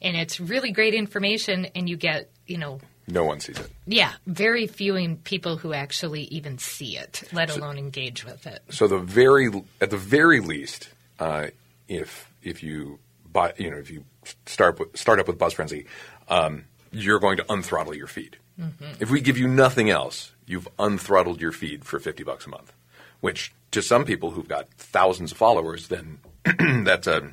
[0.01, 3.69] and it's really great information and you get, you know, no one sees it.
[3.85, 8.61] Yeah, very few people who actually even see it, let so, alone engage with it.
[8.69, 11.47] So the very at the very least, uh,
[11.87, 12.99] if if you
[13.31, 14.05] buy, you know, if you
[14.45, 15.85] start start up with Buzz Frenzy,
[16.27, 18.37] um, you're going to unthrottle your feed.
[18.59, 18.85] Mm-hmm.
[18.99, 22.73] If we give you nothing else, you've unthrottled your feed for fifty bucks a month,
[23.19, 26.19] which to some people who've got thousands of followers, then
[26.83, 27.31] that's a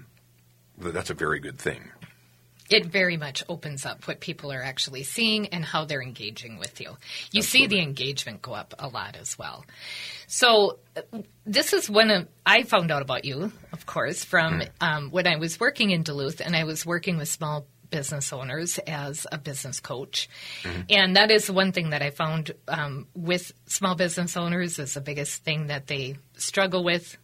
[0.78, 1.90] that's a very good thing.
[2.70, 6.80] It very much opens up what people are actually seeing and how they're engaging with
[6.80, 6.96] you.
[7.32, 7.42] You Absolutely.
[7.42, 9.64] see the engagement go up a lot as well.
[10.26, 10.78] So
[11.46, 14.68] this is one of I found out about you, of course, from mm.
[14.80, 18.78] um, when I was working in Duluth and I was working with small business owners
[18.86, 20.28] as a business coach.
[20.62, 20.80] Mm-hmm.
[20.90, 25.00] And that is one thing that I found um, with small business owners is the
[25.00, 27.16] biggest thing that they struggle with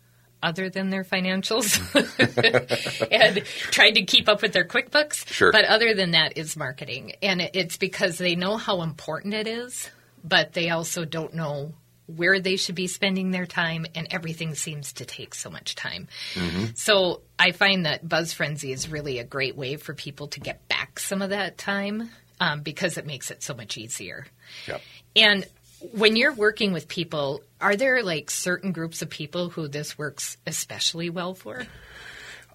[0.44, 1.80] other than their financials
[3.10, 5.26] and tried to keep up with their QuickBooks.
[5.26, 5.50] Sure.
[5.50, 7.14] But other than that is marketing.
[7.22, 9.90] And it's because they know how important it is,
[10.22, 11.72] but they also don't know
[12.06, 16.06] where they should be spending their time, and everything seems to take so much time.
[16.34, 16.64] Mm-hmm.
[16.74, 20.68] So I find that Buzz Frenzy is really a great way for people to get
[20.68, 24.26] back some of that time um, because it makes it so much easier.
[24.68, 24.82] Yep.
[25.16, 25.46] And
[25.92, 30.36] when you're working with people, are there like certain groups of people who this works
[30.46, 31.66] especially well for?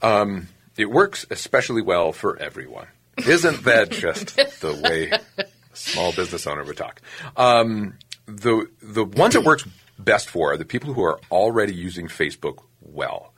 [0.02, 2.88] Um, it works especially well for everyone.
[3.18, 7.02] Isn't that just the way a small business owner would talk?
[7.36, 9.66] Um, the the ones it works
[9.98, 13.34] best for are the people who are already using Facebook well,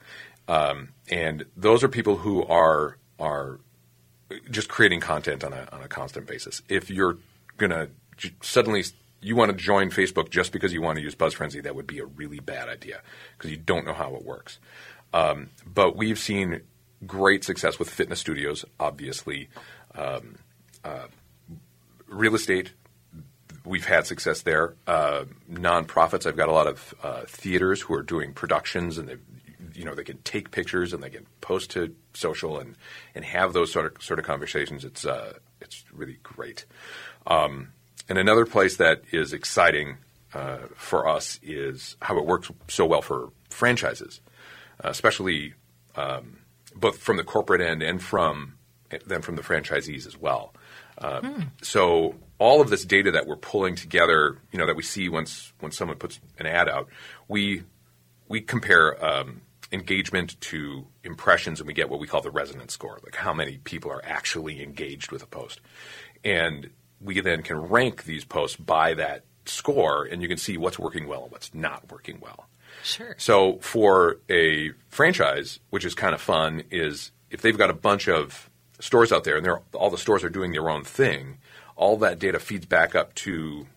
[0.47, 3.59] um, and those are people who are are
[4.49, 6.61] just creating content on a on a constant basis.
[6.69, 7.17] If you're
[7.57, 7.87] gonna
[8.41, 8.83] suddenly
[9.21, 11.87] you want to join Facebook just because you want to use Buzz Frenzy, that would
[11.87, 13.01] be a really bad idea
[13.37, 14.59] because you don't know how it works.
[15.13, 16.61] Um, but we've seen
[17.05, 19.49] great success with fitness studios, obviously,
[19.95, 20.35] um,
[20.83, 21.07] uh,
[22.07, 22.71] real estate,
[23.65, 24.75] we've had success there.
[24.87, 29.17] Uh, nonprofits, I've got a lot of uh, theaters who are doing productions, and they,
[29.73, 32.75] you know, they can take pictures and they can post to social and
[33.15, 34.83] and have those sort of sort of conversations.
[34.83, 36.65] It's uh, it's really great.
[37.27, 37.73] Um,
[38.11, 39.95] and another place that is exciting
[40.33, 44.19] uh, for us is how it works so well for franchises,
[44.83, 45.53] uh, especially
[45.95, 46.39] um,
[46.75, 48.55] both from the corporate end and from
[49.07, 50.53] then from the franchisees as well.
[50.97, 51.43] Uh, Hmm.
[51.61, 55.53] So all of this data that we're pulling together, you know, that we see once
[55.61, 56.89] when someone puts an ad out,
[57.29, 57.63] we
[58.27, 59.39] we compare um,
[59.71, 63.59] engagement to impressions, and we get what we call the resonance score, like how many
[63.59, 65.61] people are actually engaged with a post,
[66.25, 66.69] and
[67.03, 71.07] we then can rank these posts by that score, and you can see what's working
[71.07, 72.47] well and what's not working well.
[72.83, 73.15] Sure.
[73.17, 78.07] So for a franchise, which is kind of fun, is if they've got a bunch
[78.07, 81.37] of stores out there and they're, all the stores are doing their own thing,
[81.75, 83.67] all that data feeds back up to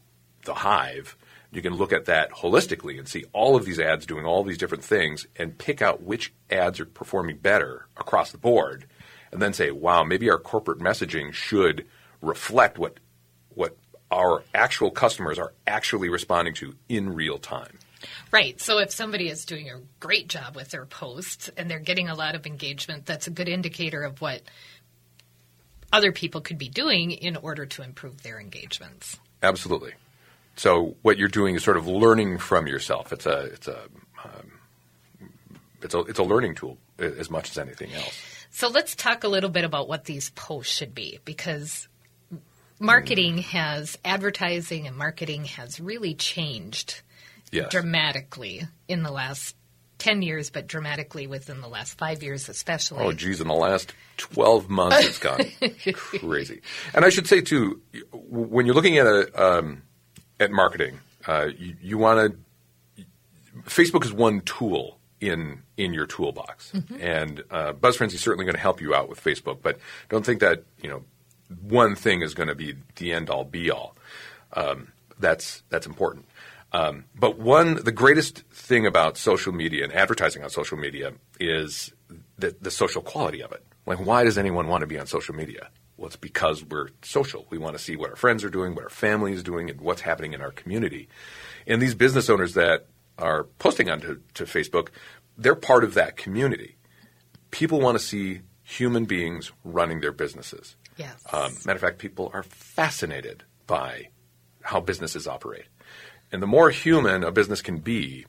[0.45, 1.17] the hive.
[1.53, 4.59] You can look at that holistically and see all of these ads doing all these
[4.59, 8.87] different things and pick out which ads are performing better across the board,
[9.31, 11.87] and then say, "Wow, maybe our corporate messaging should
[12.21, 12.99] reflect what
[13.55, 13.77] what
[14.11, 17.79] our actual customers are actually responding to in real time."
[18.31, 18.61] Right.
[18.61, 22.15] So if somebody is doing a great job with their posts and they're getting a
[22.15, 24.43] lot of engagement, that's a good indicator of what
[25.93, 29.19] other people could be doing in order to improve their engagements.
[29.43, 29.93] Absolutely.
[30.57, 33.13] So what you're doing is sort of learning from yourself.
[33.13, 33.83] It's a it's a
[34.25, 34.53] um,
[35.83, 38.21] it's a it's a learning tool as much as anything else.
[38.51, 41.89] So let's talk a little bit about what these posts should be because
[42.79, 47.01] marketing has advertising and marketing has really changed
[47.53, 47.71] Yes.
[47.71, 49.55] dramatically in the last
[49.99, 53.05] 10 years but dramatically within the last 5 years especially.
[53.05, 55.39] Oh, geez, in the last 12 months, it's gone
[56.19, 56.63] crazy.
[56.95, 57.81] And I should say, too,
[58.13, 59.83] when you're looking at a, um,
[60.41, 62.33] at marketing, uh, you, you want
[62.97, 63.05] to.
[63.71, 67.01] Facebook is one tool in in your toolbox, Mhm.
[67.03, 69.59] and uh, Buzz Frenzy is certainly going to help you out with Facebook.
[69.63, 71.05] But don't think that you know
[71.61, 73.97] one thing is going to be the end all be all.
[74.53, 76.27] Um, that's that's important.
[76.73, 81.93] Um, but one, the greatest thing about social media and advertising on social media is
[82.37, 83.65] the, the social quality of it.
[83.87, 85.69] Like, why does anyone want to be on social media?
[85.97, 87.47] Well, it's because we're social.
[87.51, 89.81] We want to see what our friends are doing, what our family is doing, and
[89.81, 91.09] what's happening in our community.
[91.67, 92.87] And these business owners that
[93.19, 94.89] are posting onto to Facebook,
[95.39, 96.77] they're part of that community.
[97.53, 100.75] People want to see human beings running their businesses.
[100.97, 101.15] Yes.
[101.33, 104.09] Um, matter of fact, people are fascinated by
[104.63, 105.67] how businesses operate.
[106.33, 108.27] And the more human a business can be,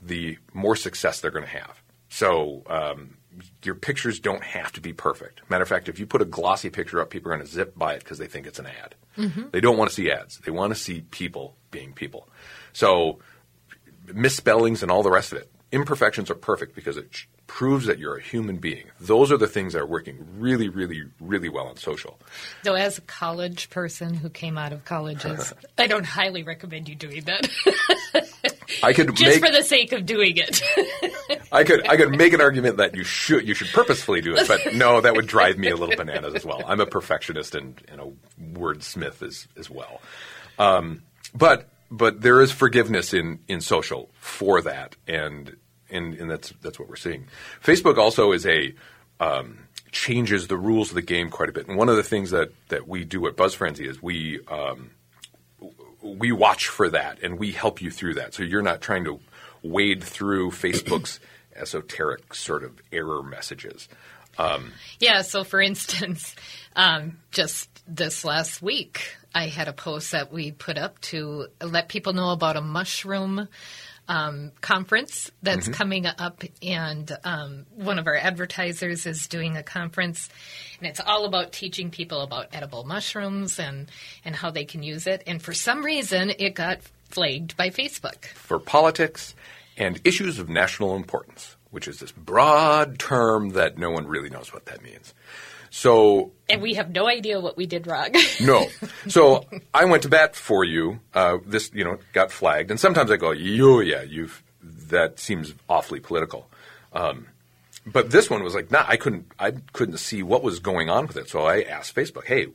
[0.00, 1.82] the more success they're going to have.
[2.08, 3.16] So um,
[3.62, 5.40] your pictures don't have to be perfect.
[5.50, 7.76] Matter of fact, if you put a glossy picture up, people are going to zip
[7.76, 8.94] by it because they think it's an ad.
[9.18, 9.50] Mhm.
[9.50, 10.38] They don't want to see ads.
[10.38, 12.28] They want to see people being people.
[12.72, 13.18] So
[14.06, 15.50] misspellings and all the rest of it.
[15.70, 17.08] Imperfections are perfect because it
[17.52, 18.84] proves that you're a human being.
[18.98, 22.18] Those are the things that are working really, really, really well on social.
[22.64, 26.94] So, as a college person who came out of colleges, I don't highly recommend you
[26.94, 27.50] doing that.
[28.82, 30.62] I could Just make for the sake of doing it.
[31.52, 34.48] I could I could make an argument that you should you should purposefully do it,
[34.48, 36.62] but no, that would drive me a little bananas as well.
[36.66, 38.10] I'm a perfectionist and, and a
[38.58, 40.00] wordsmith as as well.
[40.58, 41.02] Um,
[41.34, 45.54] but but there is forgiveness in in social for that, and
[45.92, 47.26] and, and that's that's what we're seeing.
[47.62, 48.74] Facebook also is a
[49.20, 49.58] um,
[49.90, 52.50] changes the rules of the game quite a bit, and one of the things that
[52.68, 54.90] that we do at Buzz Frenzy is we um,
[56.02, 58.34] we watch for that and we help you through that.
[58.34, 59.20] So you're not trying to
[59.62, 61.20] wade through Facebook's
[61.56, 63.88] esoteric sort of error messages.
[64.38, 66.34] Um, Yeah, so for instance,
[66.76, 71.88] um, just this last week, I had a post that we put up to let
[71.88, 73.48] people know about a mushroom
[74.08, 75.72] um, conference that's Mhm.
[75.74, 80.28] coming up, and um, one of our advertisers is doing a conference,
[80.78, 83.90] and it's all about teaching people about edible mushrooms and
[84.24, 85.22] and how they can use it.
[85.26, 86.80] And for some reason, it got
[87.10, 88.24] flagged by Facebook.
[88.26, 89.34] for politics
[89.76, 94.52] and issues of national importance, which is this broad term that no one really knows
[94.52, 95.14] what that means.
[95.74, 98.10] So And we have no idea what we did wrong.
[98.42, 98.66] No.
[99.08, 101.00] So I went to bat for you.
[101.14, 105.54] Uh, this, you know, got flagged, and sometimes I go, "Yo, yeah, you've that seems
[105.70, 106.46] awfully political."
[106.92, 107.26] Um,
[107.86, 111.06] but this one was like, nah, I couldn't, I couldn't see what was going on
[111.06, 111.30] with it.
[111.30, 112.48] So I asked Facebook, "Hey,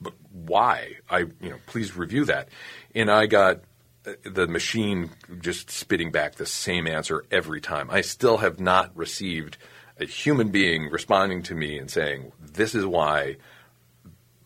[0.00, 0.96] but why?
[1.08, 2.48] I, you know, please review that."
[2.96, 3.60] And I got
[4.04, 5.10] uh, the machine
[5.40, 7.88] just spitting back the same answer every time.
[7.92, 9.56] I still have not received
[9.98, 13.36] a human being responding to me and saying, "This is why."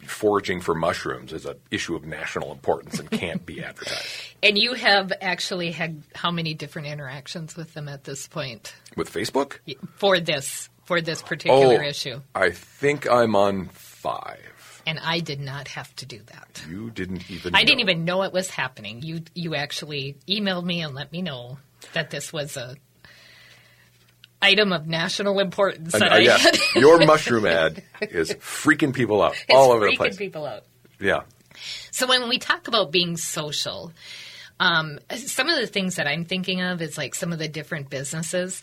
[0.07, 4.07] foraging for mushrooms is an issue of national importance and can't be advertised.
[4.43, 9.13] And you have actually had how many different interactions with them at this point With
[9.13, 9.59] Facebook?
[9.97, 12.21] for this for this particular Oh, issue?
[12.35, 14.83] I think I'm on five.
[14.87, 16.65] And I did not have to do that.
[16.71, 17.55] You didn't even.
[17.55, 19.03] I didn't even know it was happening.
[19.03, 21.59] You you actually emailed me and let me know
[21.93, 22.77] that this was a
[24.41, 26.59] item of national importance uh, had.
[26.75, 30.17] your mushroom ad is freaking people out It's all over the freaking place.
[30.17, 30.65] people out.
[31.01, 31.21] Yeah.
[31.91, 33.93] So when we talk about being social,
[34.61, 37.91] um, some of the things that I'm thinking of is like some of the different
[37.91, 38.63] businesses.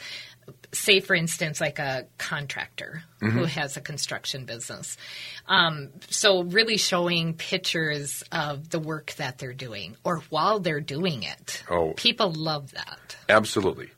[0.74, 3.48] Say, for instance, like a contractor who Mhm.
[3.48, 4.96] has a construction business.
[5.48, 11.24] Um, so, really showing pictures of the work that they're doing or while they're doing
[11.24, 11.64] it.
[11.70, 11.94] Oh.
[11.98, 13.16] People love that.
[13.28, 13.90] Absolutely.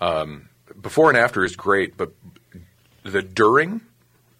[0.00, 0.48] Um,
[0.86, 2.12] before and after is great, but
[3.02, 3.80] the during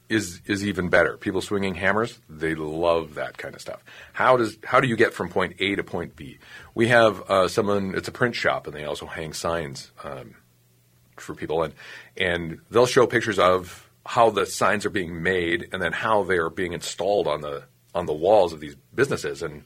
[0.09, 1.17] is is even better.
[1.17, 3.83] People swinging hammers, they love that kind of stuff.
[4.13, 6.39] How does how do you get from point A to point B?
[6.73, 7.97] We have uh, someone.
[7.97, 10.37] It's a print shop, and they also hang signs um,
[11.17, 11.75] for people, and
[12.17, 16.37] and they'll show pictures of how the signs are being made, and then how they
[16.37, 19.65] are being installed on the on the walls of these businesses, and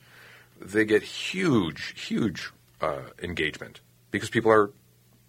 [0.59, 2.51] they get huge, huge
[2.81, 4.71] uh, engagement because people are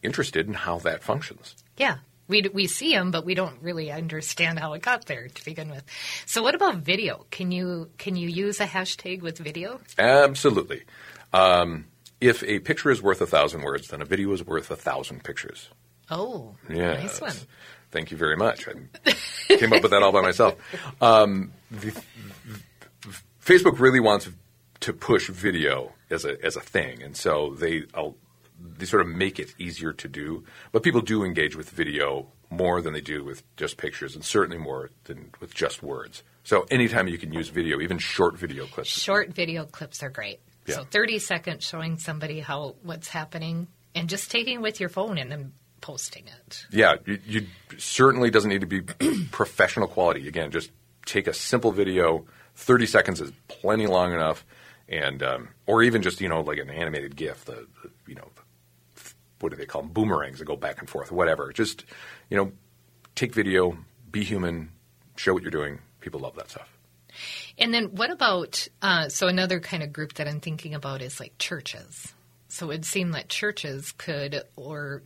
[0.04, 1.56] interested in how that functions.
[1.78, 1.98] Yeah.
[2.28, 5.70] We, we see them, but we don't really understand how it got there to begin
[5.70, 5.84] with.
[6.26, 7.26] So, what about video?
[7.30, 9.82] Can you can you use a hashtag with video?
[10.00, 10.84] Absolutely.
[11.34, 11.88] Um,
[12.22, 15.26] if a picture is worth a thousand words, then a video is worth a thousand
[15.26, 15.70] pictures.
[16.10, 16.94] Oh, Yeah.
[16.94, 17.34] nice one.
[17.92, 18.66] Thank you very much.
[18.66, 20.56] I came up with that all by myself.
[21.02, 21.92] Um, the,
[23.44, 24.30] Facebook really wants
[24.82, 28.10] to push video as a as a thing, and so they uh,
[28.78, 30.44] they sort of make it easier to do.
[30.72, 34.58] But people do engage with video more than they do with just pictures, and certainly
[34.58, 36.24] more than with just words.
[36.44, 40.40] So anytime you can use video, even short video clips, Short video clips are great.
[40.66, 40.76] Yeah.
[40.76, 45.18] So, 30 seconds showing somebody how what's happening and just taking it with your phone
[45.18, 46.66] and then posting it.
[46.72, 47.48] Yeah, you, you
[47.78, 48.82] certainly doesn't need to be
[49.32, 50.28] professional quality.
[50.28, 50.72] Again, just
[51.06, 52.26] take a simple video.
[52.56, 54.46] Thirty seconds is plenty long enough,
[54.88, 57.46] and um, or even just you know like an animated GIF.
[57.46, 58.30] The, the you know
[59.42, 59.92] what do they call them?
[59.92, 61.12] Boomerangs that go back and forth.
[61.12, 61.52] Whatever.
[61.52, 61.86] Just
[62.30, 62.52] you know,
[63.16, 63.78] take video,
[64.12, 64.72] be human,
[65.16, 65.80] show what you're doing.
[66.00, 66.70] People love that stuff.
[67.58, 71.20] And then what about uh, so another kind of group that I'm thinking about is
[71.20, 72.14] like churches.
[72.48, 75.02] So it would seem that churches could or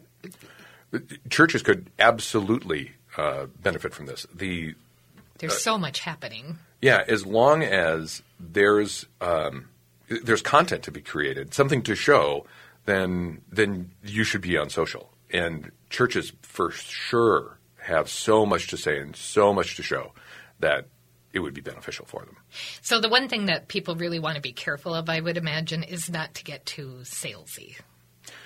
[1.30, 4.26] Churches could absolutely uh, benefit from this.
[4.34, 4.76] The
[5.40, 6.60] there's Uh, so much happening.
[6.82, 9.70] Yeah, as long as there's um,
[10.08, 12.46] there's content to be created, something to show,
[12.86, 15.12] then then you should be on social.
[15.32, 20.14] And churches for sure have so much to say and so much to show
[20.60, 20.88] that
[21.34, 22.38] it would be beneficial for them.
[22.82, 25.84] So the one thing that people really want to be careful of, I would imagine,
[25.84, 27.76] is not to get too salesy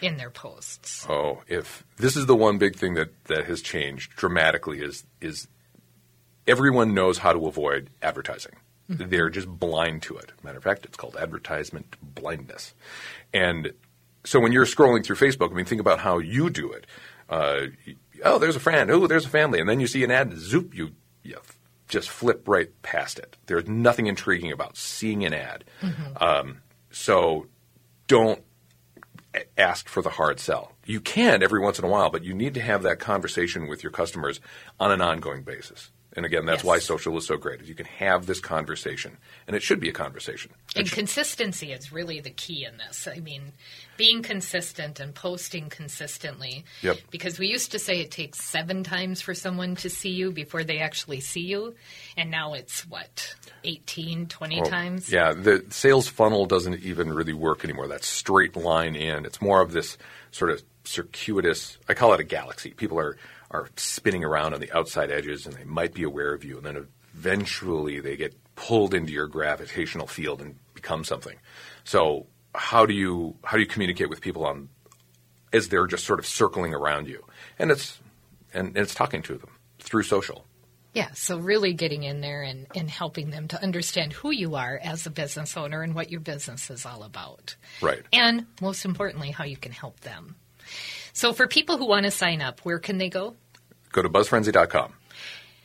[0.01, 1.05] in their posts.
[1.07, 5.47] Oh, if this is the one big thing that, that has changed dramatically is is
[6.47, 8.55] everyone knows how to avoid advertising.
[8.89, 9.09] Mhm.
[9.09, 10.31] They're just blind to it.
[10.43, 12.73] Matter of fact, it's called advertisement blindness.
[13.33, 13.73] And
[14.24, 16.86] so when you're scrolling through Facebook, I mean, think about how you do it.
[17.30, 17.67] Uh,
[18.24, 18.89] oh, there's a friend.
[18.91, 19.59] Oh, there's a family.
[19.59, 20.91] And then you see an ad, zoop, you,
[21.24, 21.38] you
[21.88, 23.38] just flip right past it.
[23.45, 25.63] There's nothing intriguing about seeing an ad.
[26.17, 26.61] Um,
[26.91, 27.47] so
[28.07, 28.43] don't
[29.57, 30.74] ask for the hard sell.
[30.86, 33.84] You can every once in a while, but you need to have that conversation with
[33.84, 34.39] your customers
[34.80, 35.91] on an ongoing basis.
[36.14, 36.66] And again, that's Yes.
[36.66, 37.62] why social is so great.
[37.62, 40.51] Is you can have this conversation, and it should be a conversation.
[40.76, 43.07] And consistency is really the key in this.
[43.07, 43.53] I mean,
[43.95, 46.66] being consistent and posting consistently.
[46.82, 46.97] Yep.
[47.12, 50.64] Because we used to say it takes seven times for someone to see you before
[50.64, 51.76] they actually see you.
[52.18, 55.12] And now it's what, 18, 20 Well, times?
[55.12, 57.88] Yeah, the sales funnel doesn't even really work anymore.
[57.88, 59.26] That straight line in.
[59.26, 59.97] It's more of this
[60.32, 61.78] sort of circuitous.
[61.88, 62.72] I call it a galaxy.
[62.72, 63.16] People are
[63.51, 66.65] are spinning around on the outside edges, and they might be aware of you, and
[66.65, 71.37] then eventually they get pulled into your gravitational field and become something.
[71.83, 74.69] So how do you how do you communicate with people on
[75.51, 77.25] as they're just sort of circling around you?
[77.57, 77.99] And it's
[78.53, 80.45] and, and it's talking to them through social.
[80.93, 84.79] Yeah, so really getting in there and, and helping them to understand who you are
[84.83, 87.55] as a business owner and what your business is all about.
[87.79, 88.01] Right.
[88.11, 90.35] And most importantly, how you can help them.
[91.20, 93.36] So for people who want to sign up, where can they go?
[93.91, 94.93] go to buzzfrenzy.com.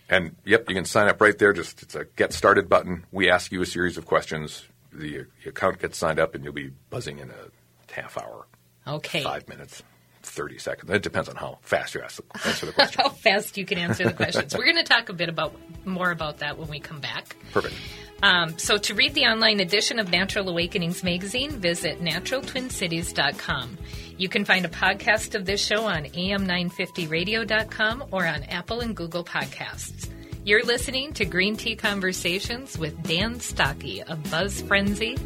[0.09, 1.53] And yep, you can sign up right there.
[1.53, 3.05] Just it's a get started button.
[3.13, 4.65] We ask you a series of questions.
[4.93, 8.47] The, the account gets signed up, and you'll be buzzing in a half hour,
[8.85, 9.23] Okay.
[9.23, 9.85] five minutes.
[10.25, 10.91] 30 seconds.
[10.91, 13.01] It depends on how fast you ask the, answer the question.
[13.05, 14.57] How fast you can answer the questions.
[14.57, 17.37] We're going to talk a bit about more about that when we come back.
[17.53, 17.75] Perfect.
[18.23, 23.79] Um, so to read the online edition of Natural Awakenings magazine, visit naturaltwincities.com.
[24.17, 29.25] You can find a podcast of this show on am950radio.com or on Apple and Google
[29.25, 30.09] Podcasts.
[30.45, 35.19] You're listening to Green Tea Conversations with Dan Stocke of Buzz Frenzy,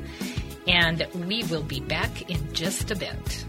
[0.66, 3.44] and we will be back in just a bit.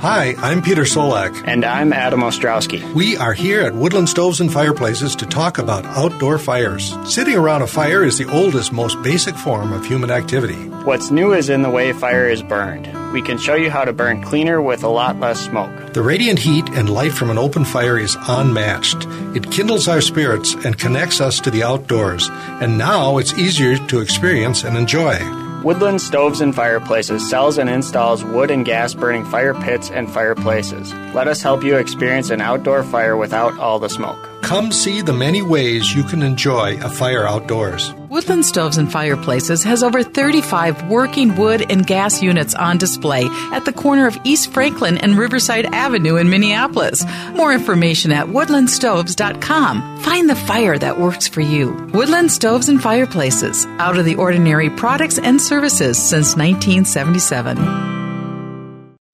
[0.00, 1.42] Hi, I'm Peter Solak.
[1.44, 2.94] And I'm Adam Ostrowski.
[2.94, 6.94] We are here at Woodland Stoves and Fireplaces to talk about outdoor fires.
[7.04, 10.68] Sitting around a fire is the oldest, most basic form of human activity.
[10.84, 12.86] What's new is in the way fire is burned.
[13.12, 15.94] We can show you how to burn cleaner with a lot less smoke.
[15.94, 19.04] The radiant heat and light from an open fire is unmatched.
[19.34, 22.28] It kindles our spirits and connects us to the outdoors.
[22.30, 25.47] And now it's easier to experience and enjoy.
[25.64, 30.94] Woodland Stoves and Fireplaces sells and installs wood and gas burning fire pits and fireplaces.
[31.14, 34.28] Let us help you experience an outdoor fire without all the smoke.
[34.42, 37.92] Come see the many ways you can enjoy a fire outdoors.
[38.18, 43.64] Woodland Stoves and Fireplaces has over 35 working wood and gas units on display at
[43.64, 47.04] the corner of East Franklin and Riverside Avenue in Minneapolis.
[47.34, 50.00] More information at woodlandstoves.com.
[50.00, 51.70] Find the fire that works for you.
[51.94, 58.07] Woodland Stoves and Fireplaces, out of the ordinary products and services since 1977.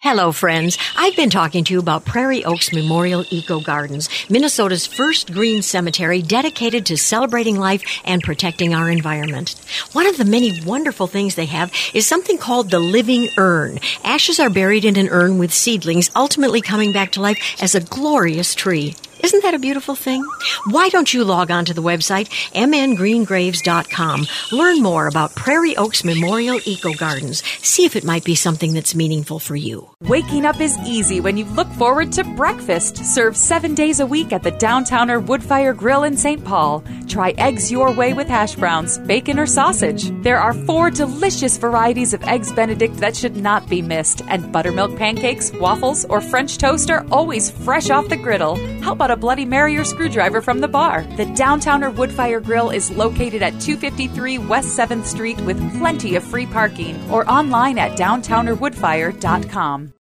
[0.04, 0.76] Hello, friends.
[0.98, 6.20] I've been talking to you about Prairie Oaks Memorial Eco Gardens, Minnesota's first green cemetery
[6.20, 9.54] dedicated to celebrating life and protecting our environment.
[9.94, 13.78] One of the many wonderful things they have is something called the living urn.
[14.04, 17.80] Ashes are buried in an urn with seedlings ultimately coming back to life as a
[17.80, 18.94] glorious tree.
[19.24, 20.22] Isn't that a beautiful thing?
[20.68, 24.26] Why don't you log on to the website mngreengraves.com.
[24.52, 27.42] Learn more about Prairie Oaks Memorial Eco Gardens.
[27.62, 29.93] See if it might be something that's meaningful for you.
[30.04, 32.98] Waking up is easy when you look forward to breakfast.
[32.98, 36.44] Served seven days a week at the Downtowner Woodfire Grill in St.
[36.44, 36.84] Paul.
[37.08, 40.10] Try eggs your way with hash browns, bacon, or sausage.
[40.22, 44.94] There are four delicious varieties of Eggs Benedict that should not be missed, and buttermilk
[44.98, 48.56] pancakes, waffles, or French toast are always fresh off the griddle.
[48.82, 51.04] How about a Bloody Mary or screwdriver from the bar?
[51.16, 56.44] The Downtowner Woodfire Grill is located at 253 West 7th Street with plenty of free
[56.44, 59.93] parking, or online at downtownerwoodfire.com.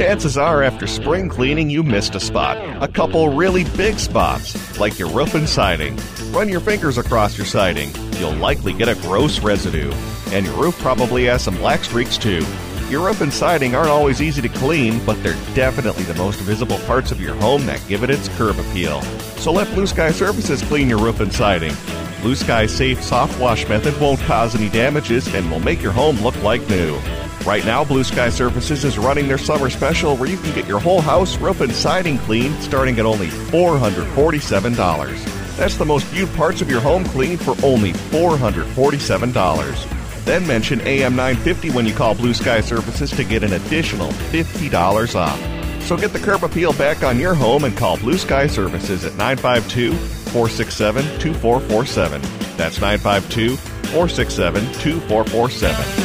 [0.00, 2.56] Chances are, after spring cleaning, you missed a spot.
[2.82, 5.98] A couple really big spots, like your roof and siding.
[6.30, 7.90] Run your fingers across your siding.
[8.18, 9.92] You'll likely get a gross residue.
[10.32, 12.46] And your roof probably has some black streaks too.
[12.88, 16.78] Your roof and siding aren't always easy to clean, but they're definitely the most visible
[16.80, 19.02] parts of your home that give it its curb appeal.
[19.36, 21.74] So let Blue Sky Services clean your roof and siding.
[22.22, 26.16] Blue Sky's safe soft wash method won't cause any damages and will make your home
[26.20, 26.98] look like new.
[27.46, 30.78] Right now, Blue Sky Services is running their summer special where you can get your
[30.78, 34.76] whole house, roof, and siding cleaned starting at only $447.
[35.56, 40.24] That's the most viewed parts of your home cleaned for only $447.
[40.24, 45.40] Then mention AM950 when you call Blue Sky Services to get an additional $50 off.
[45.82, 49.16] So get the curb appeal back on your home and call Blue Sky Services at
[49.16, 52.20] 952 467 2447.
[52.56, 55.99] That's 952 467 2447.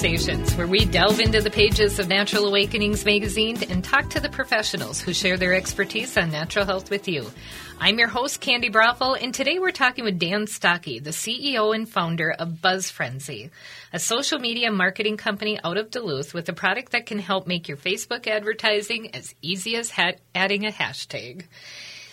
[0.00, 4.30] Conversations, where we delve into the pages of Natural Awakenings magazine and talk to the
[4.30, 7.30] professionals who share their expertise on natural health with you.
[7.78, 11.86] I'm your host, Candi Broeffle, and today we're talking with Dan Stocke, the CEO and
[11.86, 13.50] founder of Buzz Frenzy,
[13.92, 17.68] a social media marketing company out of Duluth with a product that can help make
[17.68, 21.44] your Facebook advertising as easy as ha- adding a hashtag.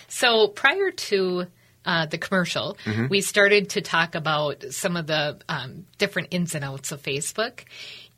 [0.10, 1.48] So prior to
[1.88, 3.10] uh, the commercial, Mhm.
[3.10, 7.62] we started to talk about some of the um, different ins and outs of Facebook.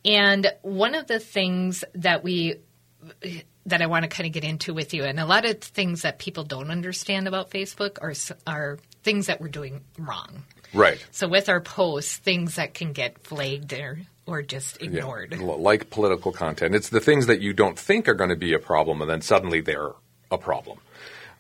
[0.04, 2.56] And one of the things that we
[3.66, 6.02] that I want to kind of get into with you, and a lot of things
[6.02, 8.14] that people don't understand about Facebook are
[8.52, 10.44] are things that we're doing wrong.
[10.74, 11.04] Right.
[11.12, 15.36] So with our posts, things that can get flagged or or just ignored.
[15.40, 16.76] Yeah, like political content.
[16.76, 19.22] It's the things that you don't think are going to be a problem, and then
[19.22, 19.92] suddenly they're
[20.32, 20.78] a problem.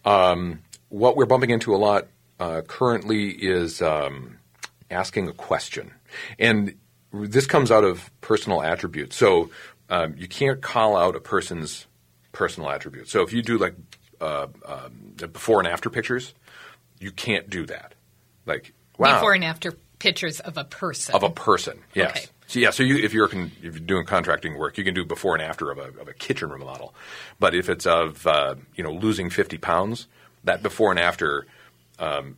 [0.05, 2.07] Um, what we're bumping into a lot
[2.39, 4.37] uh, currently is um,
[4.89, 5.91] asking a question.
[6.37, 6.75] And
[7.11, 9.15] this comes out of personal attributes.
[9.15, 9.49] So
[9.89, 11.87] um, you can't call out a person's
[12.31, 13.11] personal attributes.
[13.11, 13.75] So if you do like
[14.21, 16.33] uh, um, before and after pictures,
[16.99, 17.95] you can't do that.
[18.45, 19.15] Like, wow.
[19.15, 21.15] Before and after pictures of a person.
[21.15, 22.11] Of a person, yes.
[22.11, 22.25] Okay.
[22.47, 25.05] So yeah, so you, if you're con- if you're doing contracting work, you can do
[25.05, 26.95] before and after of a, of a kitchen remodel.
[27.39, 30.07] But if it's of uh, you know losing 50 pounds,
[30.45, 31.45] that before and after,
[31.99, 32.37] um,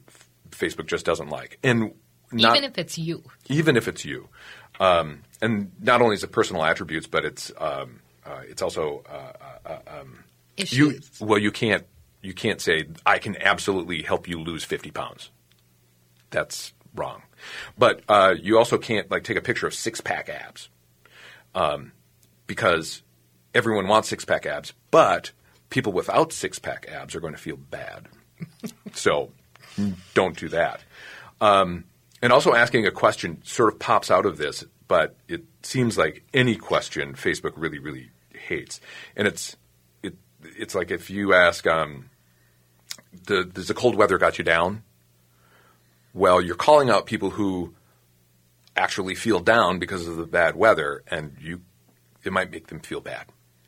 [0.49, 1.57] Facebook just doesn't like.
[1.63, 1.93] And
[2.31, 3.23] not, Even if it's you.
[3.49, 4.29] even if it's you,
[4.79, 9.69] um, and not only is it personal attributes, but it's um, uh, it's also uh,
[9.69, 10.23] uh, um,
[10.57, 10.99] you.
[11.19, 11.85] Well, you can't
[12.21, 15.29] you can't say I can absolutely help you lose 50 pounds.
[16.29, 17.23] That's wrong.
[17.77, 20.69] But uh, you also can't like take a picture of six pack abs,
[21.55, 21.91] um,
[22.47, 23.01] because
[23.53, 25.31] everyone wants six pack abs, but
[25.69, 28.07] people without six pack abs are going to feel bad.
[28.93, 29.31] so
[30.13, 30.81] don't do that.
[31.39, 31.85] Um,
[32.21, 36.23] and also asking a question sort of pops out of this, but it seems like
[36.33, 38.79] any question Facebook really, really hates.
[39.15, 39.55] And it's
[40.03, 42.09] it it's like if you ask, um,
[43.25, 44.83] the, does the cold weather got you down?
[46.13, 47.73] Well, you're calling out people who
[48.75, 51.61] actually feel down because of the bad weather, and you
[52.23, 53.25] it might make them feel bad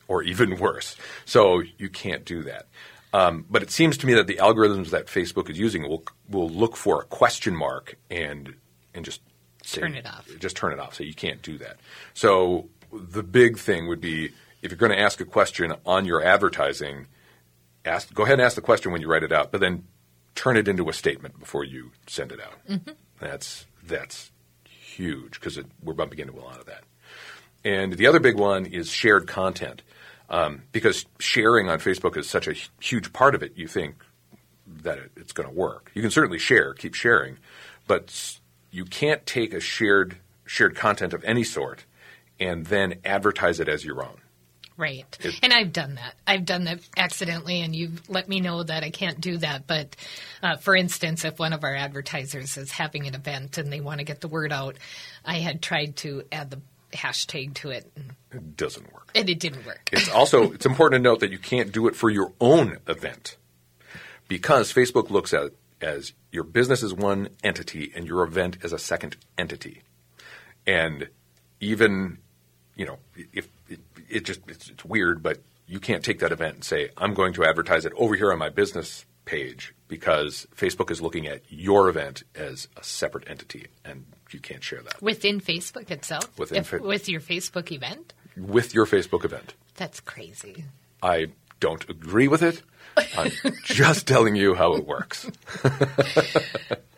[0.08, 0.96] or even worse.
[1.26, 2.68] So you can't do that.
[3.14, 6.50] Um, but it seems to me that the algorithms that Facebook is using will will
[6.50, 8.56] look for a question mark and
[8.94, 9.22] and just
[9.64, 10.28] say, Turn it off.
[10.40, 10.96] Just turn it off.
[10.96, 11.78] So you can't do that.
[12.14, 16.24] So the big thing would be if you're going to ask a question on your
[16.24, 17.08] advertising,
[17.86, 19.84] ask go ahead and ask the question when you write it out, but then
[20.36, 22.54] turn it into a statement before you send it out.
[22.68, 22.96] Mhm.
[23.20, 24.32] That's that's
[24.68, 26.84] huge because we're bumping into a lot of that.
[27.64, 29.84] And the other big one is shared content.
[30.34, 34.04] Um, because sharing on Facebook is such a huge part of it, you think
[34.82, 35.92] that it, it's going to work.
[35.94, 37.38] You can certainly share, keep sharing,
[37.86, 38.40] but
[38.72, 40.18] you can't take a shared
[40.48, 41.86] shared content of any sort
[42.40, 44.18] and then advertise it as your own.
[44.76, 45.06] Right.
[45.22, 46.16] It- and I've done that.
[46.26, 49.68] I've done that accidentally, and you've let me know that I can't do that.
[49.68, 49.96] But
[50.42, 54.00] uh, for instance, if one of our advertisers is having an event and they want
[54.00, 54.78] to get the word out,
[55.24, 56.60] I had tried to add the
[56.94, 57.92] hashtag to it,
[58.32, 59.10] It doesn't work.
[59.16, 59.90] and it didn't work.
[59.92, 63.38] It's also it's important to note that you can't do it for your own event
[64.28, 68.72] because Facebook looks at it as your business is one entity and your event is
[68.72, 69.82] a second entity.
[70.66, 71.10] And
[71.60, 72.20] even
[72.76, 73.80] you know if it,
[74.10, 77.34] it just it's, it's weird, but you can't take that event and say I'm going
[77.34, 81.88] to advertise it over here on my business page because Facebook is looking at your
[81.88, 86.38] event as a separate entity and you can't share that Within Facebook itself?
[86.40, 88.14] Within If- Fa- with your Facebook event?
[88.38, 89.54] with your Facebook event.
[89.76, 90.66] That's crazy.
[91.02, 91.28] I
[91.60, 92.62] don't agree with it.
[93.18, 93.32] I'm
[93.64, 95.28] just telling you how it works.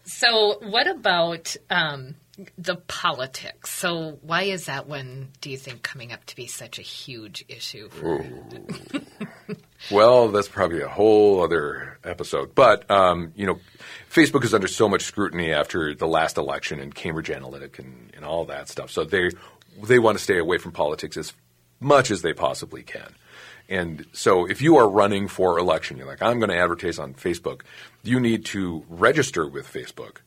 [0.07, 2.15] So, what about um,
[2.57, 3.71] the politics?
[3.73, 7.43] So, why is that one, do you think, coming up to be such a huge
[7.49, 7.89] issue?
[7.89, 8.23] For,
[9.91, 12.55] Well, that's probably a whole other episode.
[12.55, 13.59] But, um, you know,
[14.09, 18.25] Facebook is under so much scrutiny after the last election and Cambridge Analytic and, and
[18.25, 18.89] all that stuff.
[18.89, 19.29] So they,
[19.83, 21.33] they want to stay away from politics as
[21.79, 23.13] much as they possibly can.
[23.67, 27.13] And so if you are running for election, you're like, I'm going to advertise on
[27.13, 27.61] Facebook,
[28.03, 30.17] you need to register with Facebook,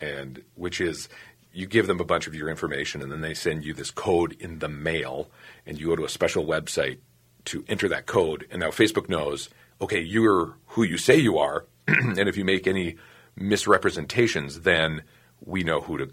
[0.00, 1.08] and which is
[1.52, 4.36] you give them a bunch of your information and then they send you this code
[4.40, 5.30] in the mail
[5.64, 6.98] and you go to a special website
[7.46, 8.46] to enter that code.
[8.50, 9.48] And now Facebook knows,
[9.80, 12.96] okay, you're who you say you are, and if you make any
[13.36, 15.02] misrepresentations, then
[15.44, 16.10] we know who to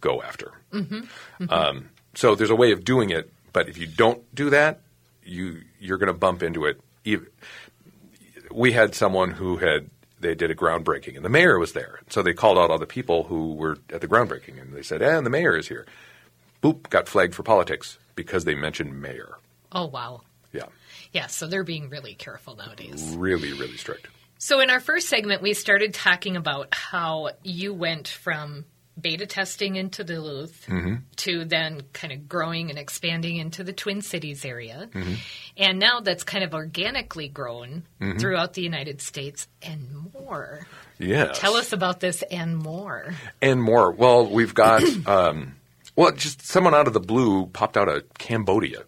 [0.00, 0.52] go after.
[0.72, 1.08] Mhm.
[1.40, 1.52] Mhm.
[1.52, 4.80] Um, so there's a way of doing it, but if you don't do that,
[5.24, 6.80] you you're going to bump into it.
[8.50, 12.00] We had someone who had they did a groundbreaking, and the mayor was there.
[12.10, 15.00] So they called out all the people who were at the groundbreaking, and they said,
[15.02, 15.86] "And the mayor is here."
[16.62, 19.36] Boop, got flagged for politics because they mentioned mayor.
[19.72, 20.20] oh, wow.
[21.12, 23.14] Yeah, so they're being really careful nowadays.
[23.16, 24.06] really, really strict.
[24.38, 28.64] So, in our first segment, we started talking about how you went from
[29.00, 30.94] beta testing into Duluth Mm-hmm.
[31.16, 34.88] to then kind of growing and expanding into the Twin Cities area.
[34.92, 35.14] Mm-hmm.
[35.56, 38.20] And now that's kind of organically grown Mhm.
[38.20, 40.66] throughout the United States and more.
[40.98, 41.38] Yes.
[41.38, 43.14] Tell us about this and more.
[43.40, 43.90] and more.
[43.90, 45.56] Well, we've got um,
[45.96, 48.84] well, just someone out of the blue popped out of Cambodia,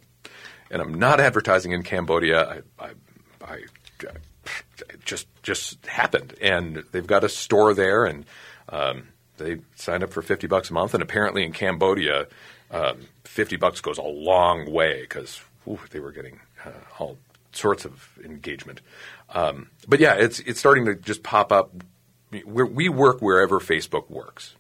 [0.73, 2.63] and I'm not advertising in Cambodia.
[2.79, 2.91] I, I,
[3.45, 3.57] I,
[4.01, 8.25] it just just happened, and they've got a store there, and
[8.69, 12.27] um, they signed up for fifty bucks a month, and apparently in Cambodia,
[12.71, 15.41] um, fifty bucks goes a long way because
[15.91, 17.19] they were getting uh, all
[17.53, 18.81] sorts of engagement.
[19.29, 21.71] Um, but yeah, it's it's starting to just pop up.
[22.45, 24.57] We're, we work wherever Facebook works,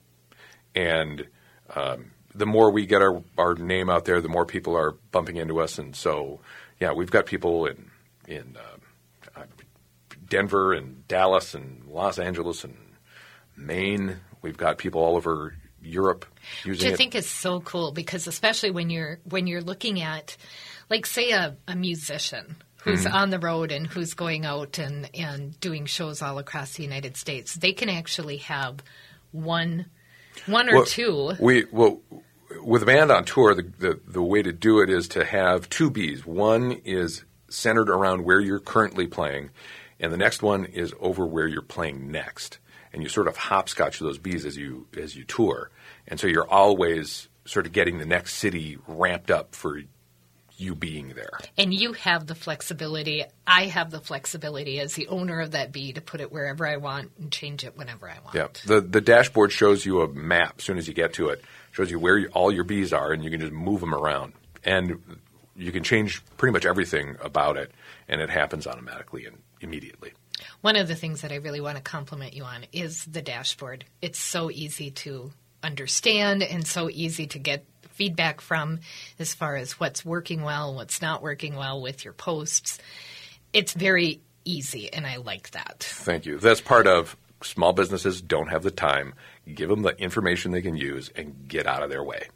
[0.74, 1.26] and
[1.74, 5.36] um, the more we get our, our name out there, the more people are bumping
[5.36, 5.78] into us.
[5.78, 6.40] And so,
[6.80, 7.90] yeah, we've got people in
[8.26, 9.44] in uh, uh,
[10.28, 12.76] Denver and Dallas and Los Angeles and
[13.56, 14.16] Maine.
[14.40, 16.24] We've got people all over Europe
[16.64, 16.96] Which I it.
[16.96, 20.36] think is so cool because especially when you're when you're looking at
[20.88, 23.12] like say a, a musician who's Mhm.
[23.14, 27.16] on the road and who's going out and, and doing shows all across the United
[27.16, 28.78] States, they can actually have
[29.32, 29.86] one
[30.46, 32.00] one or Well, two We well
[32.64, 35.68] with a band on tour, the, the the way to do it is to have
[35.68, 36.26] two bees.
[36.26, 39.50] One is centered around where you're currently playing,
[40.00, 42.58] and the next one is over where you're playing next.
[42.92, 45.70] And you sort of hopscotch those bees as you as you tour,
[46.06, 49.80] and so you're always sort of getting the next city ramped up for
[50.62, 51.38] you being there.
[51.58, 53.24] and you have the flexibility.
[53.46, 56.76] I have the flexibility as the owner of that bee to put it wherever I
[56.76, 58.34] want and change it whenever I want.
[58.34, 61.42] Yeah, the the dashboard shows you a map as soon as you get to it.
[61.72, 64.34] Shows you where you, all your bees are, and you can just move them around,
[64.64, 65.00] and
[65.56, 67.72] you can change pretty much everything about it,
[68.08, 70.12] and it happens automatically and immediately.
[70.60, 73.84] One of the things that I really want to compliment you on is the dashboard.
[74.00, 75.32] It's so easy to
[75.62, 78.80] understand and so easy to get feedback from
[79.18, 82.78] as far as what's working well, what's not working well with your posts.
[83.52, 85.80] It's very easy, and I like that.
[85.80, 86.38] Thank you.
[86.38, 89.14] That's part of small businesses don't have the time.
[89.52, 92.28] Give them the information they can use and get out of their way.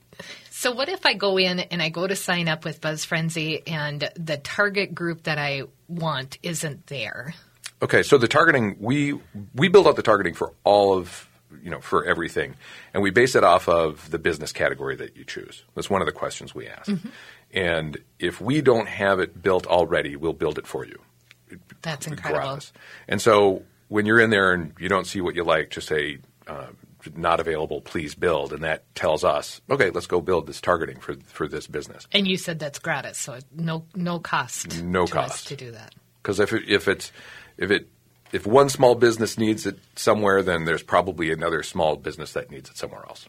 [0.50, 3.66] So, what if I go in and I go to sign up with Buzz Frenzy
[3.66, 7.34] and the target group that I want isn't there?
[7.82, 9.18] Okay, so the targeting we
[9.54, 11.28] we build out the targeting for all of
[11.62, 12.54] you know for everything,
[12.92, 15.64] and we base it off of the business category that you choose.
[15.74, 16.90] That's one of the questions we ask.
[16.90, 17.10] Mhm.
[17.52, 20.98] And if we don't have it built already, we'll build it for you.
[21.82, 22.40] That's incredible.
[22.46, 22.72] gratis.
[23.08, 26.18] And so when you're in there and you don't see what you like, just say
[26.48, 26.66] uh,
[27.14, 27.80] not available.
[27.80, 31.66] Please build, and that tells us okay, let's go build this targeting for for this
[31.68, 32.06] business.
[32.12, 34.82] And you said that's gratis, so no no cost.
[34.82, 35.48] No to cost.
[35.48, 35.94] to do that.
[36.22, 37.12] Because if it, if it's
[37.56, 37.88] if it
[38.32, 42.70] if one small business needs it somewhere, then there's probably another small business that needs
[42.70, 43.28] it somewhere else.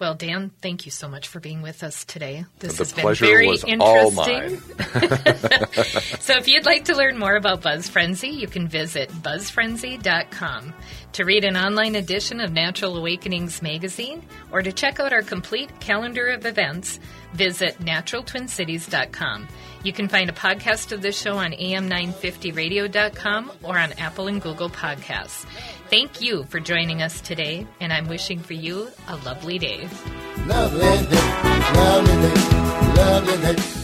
[0.00, 2.46] Well, Dan, thank you so much for being with us today.
[2.58, 4.62] This the has been very was all interesting.
[4.78, 5.66] mine.
[6.20, 10.72] So if you'd like to learn more about Buzz Frenzy, you can visit buzzfrenzy.com
[11.12, 15.80] to read an online edition of Natural Awakenings magazine or to check out our complete
[15.80, 16.98] calendar of events,
[17.34, 19.48] visit naturaltwincities.com.
[19.82, 24.68] You can find a podcast of this show on am950radio.com or on Apple and Google
[24.68, 25.46] Podcasts.
[25.88, 29.88] Thank you for joining us today, and I'm wishing for you a lovely day.
[30.46, 31.32] Lovely day,
[31.74, 32.34] lovely day,
[32.94, 33.80] lovely day.